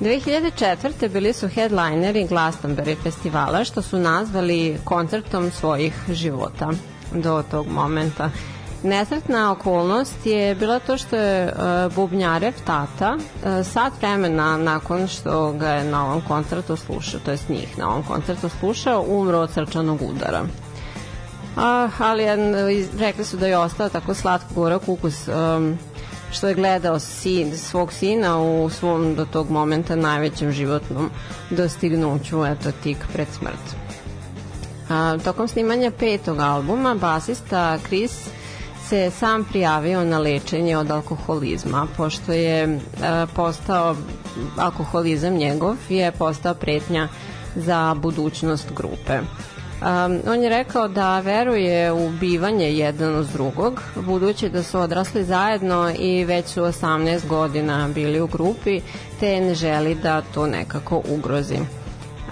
2004. 0.00 1.08
bili 1.08 1.32
su 1.32 1.48
headlineri 1.48 2.26
Glastonbury 2.26 2.96
festivala 3.02 3.64
što 3.64 3.82
su 3.82 3.98
nazvali 3.98 4.78
koncertom 4.84 5.50
svojih 5.50 5.94
života 6.08 6.70
do 7.12 7.42
tog 7.50 7.66
momenta. 7.68 8.30
Nesretna 8.84 9.52
okolnost 9.52 10.26
je 10.26 10.54
bila 10.54 10.78
to 10.78 10.98
što 10.98 11.16
je 11.16 11.46
uh, 11.46 11.94
Bubnjarev 11.94 12.52
tata 12.64 13.16
uh, 13.16 13.66
sat 13.66 13.92
vremena 13.98 14.56
nakon 14.56 15.08
što 15.08 15.52
ga 15.52 15.68
je 15.68 15.84
na 15.84 16.06
ovom 16.06 16.22
koncertu 16.28 16.76
slušao, 16.76 17.20
to 17.20 17.30
je 17.30 17.38
njih 17.48 17.78
na 17.78 17.88
ovom 17.88 18.02
koncertu 18.02 18.48
slušao, 18.48 19.04
umro 19.08 19.38
od 19.38 19.50
srčanog 19.50 20.02
udara. 20.02 20.42
A, 21.56 21.88
ali 21.98 22.22
jedan, 22.22 22.54
rekli 22.98 23.24
su 23.24 23.36
da 23.36 23.46
je 23.46 23.58
ostao 23.58 23.88
tako 23.88 24.14
slatko 24.14 24.54
gorak 24.54 24.82
ukus 24.86 25.28
um, 25.28 25.78
što 26.32 26.48
je 26.48 26.54
gledao 26.54 26.98
sin, 26.98 27.56
svog 27.58 27.92
sina 27.92 28.40
u 28.40 28.70
svom 28.70 29.14
do 29.14 29.24
tog 29.24 29.50
momenta 29.50 29.96
najvećem 29.96 30.52
životnom 30.52 31.10
dostignuću, 31.50 32.44
eto, 32.44 32.70
tik 32.82 32.98
pred 33.12 33.28
smrt. 33.38 33.76
A, 34.88 35.18
tokom 35.24 35.48
snimanja 35.48 35.90
petog 35.90 36.38
albuma 36.40 36.94
basista 36.94 37.78
Chris 37.86 38.28
se 38.88 39.10
sam 39.10 39.44
prijavio 39.44 40.04
na 40.04 40.18
lečenje 40.18 40.76
od 40.76 40.90
alkoholizma, 40.90 41.86
pošto 41.96 42.32
je 42.32 42.80
a, 43.02 43.26
postao 43.36 43.96
alkoholizam 44.58 45.34
njegov 45.34 45.76
je 45.88 46.12
postao 46.12 46.54
pretnja 46.54 47.08
za 47.56 47.94
budućnost 47.94 48.72
grupe. 48.76 49.18
Um, 49.84 50.20
on 50.28 50.42
je 50.42 50.48
rekao 50.48 50.88
da 50.88 51.20
veruje 51.20 51.92
u 51.92 52.10
bivanje 52.10 52.72
jedan 52.72 53.16
uz 53.16 53.28
drugog, 53.28 53.82
budući 53.96 54.48
da 54.48 54.62
su 54.62 54.78
odrasli 54.78 55.24
zajedno 55.24 55.92
i 55.98 56.24
već 56.24 56.46
su 56.46 56.60
18 56.60 57.26
godina 57.26 57.88
bili 57.94 58.20
u 58.20 58.26
grupi, 58.26 58.80
te 59.20 59.40
ne 59.40 59.54
želi 59.54 59.94
da 59.94 60.22
to 60.22 60.46
nekako 60.46 61.02
ugrozi. 61.08 61.58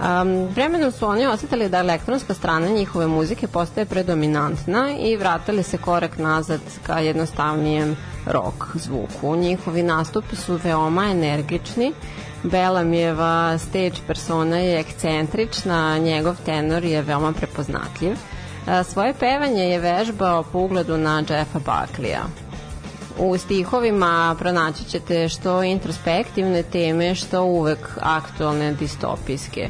Um, 0.03 0.47
vremenom 0.47 0.91
su 0.91 1.07
oni 1.07 1.25
osetili 1.25 1.69
da 1.69 1.77
elektronska 1.77 2.33
strana 2.33 2.67
njihove 2.67 3.07
muzike 3.07 3.47
postaje 3.47 3.85
predominantna 3.85 4.89
i 4.99 5.17
vratili 5.17 5.63
se 5.63 5.77
korak 5.77 6.17
nazad 6.17 6.61
ka 6.85 6.99
jednostavnijem 6.99 7.95
rock 8.25 8.63
zvuku. 8.73 9.35
Njihovi 9.35 9.83
nastupi 9.83 10.35
su 10.35 10.59
veoma 10.63 11.05
energični, 11.11 11.93
Belamijeva 12.43 13.57
stage 13.57 13.99
persona 14.07 14.57
je 14.57 14.79
ekscentrična, 14.79 15.97
njegov 15.97 16.35
tenor 16.45 16.83
je 16.83 17.01
veoma 17.01 17.33
prepoznatljiv. 17.33 18.17
Svoje 18.83 19.13
pevanje 19.13 19.63
je 19.63 19.79
vežbao 19.79 20.43
po 20.43 20.59
ugledu 20.59 20.97
na 20.97 21.23
Jeffa 21.29 21.59
Buckleya. 21.59 22.42
U 23.19 23.37
stihovima 23.37 24.35
pronaći 24.39 24.83
ćete 24.83 25.29
što 25.29 25.63
introspektivne 25.63 26.63
teme, 26.63 27.15
što 27.15 27.43
uvek 27.43 27.89
aktualne 28.01 28.73
distopijske 28.73 29.69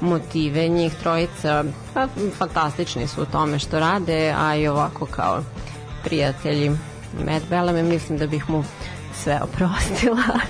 motive. 0.00 0.68
Njih 0.68 0.94
trojica 0.94 1.64
pa, 1.94 2.06
fantastični 2.38 3.08
su 3.08 3.22
u 3.22 3.26
tome 3.26 3.58
što 3.58 3.80
rade, 3.80 4.34
a 4.38 4.56
i 4.56 4.68
ovako 4.68 5.06
kao 5.06 5.42
prijatelji 6.04 6.70
Matt 7.26 7.44
Bellamy 7.50 7.82
mislim 7.82 8.18
da 8.18 8.26
bih 8.26 8.50
mu 8.50 8.64
sve 9.14 9.40
oprostila. 9.42 10.22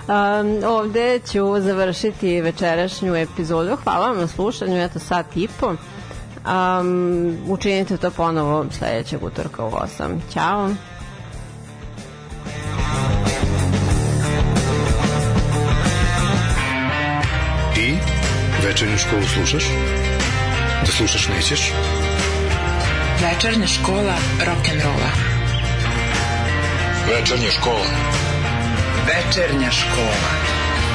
Um, 0.00 0.64
ovde 0.64 1.20
ću 1.32 1.60
završiti 1.60 2.40
večerašnju 2.40 3.16
epizodu. 3.16 3.76
Hvala 3.84 4.08
vam 4.08 4.18
na 4.18 4.26
slušanju, 4.26 4.76
eto 4.76 4.98
sat 4.98 5.36
i 5.36 5.48
po. 5.60 5.66
Um, 5.66 7.36
učinite 7.48 7.96
to 7.96 8.10
ponovo 8.10 8.66
sledećeg 8.70 9.24
utorka 9.24 9.64
u 9.64 9.70
8. 9.70 10.18
Ćao. 10.32 10.70
Večernju 18.70 18.98
školu 18.98 19.22
slušaš? 19.34 19.64
Da 20.86 20.92
slušaš 20.92 21.28
nećeš? 21.28 21.72
Večernja 23.22 23.66
škola 23.66 24.16
rock'n'rolla. 24.38 25.10
Večernja 27.08 27.50
škola. 27.50 27.86
Večernja 29.06 29.70
škola. 29.70 30.30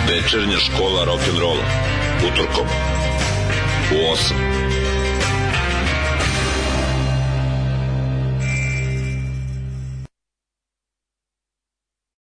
Večernja 0.08 0.58
škola 0.60 1.06
rock'n'rolla. 1.06 1.66
Utorkom 2.28 2.68
u 3.92 4.14
8. 4.14 4.65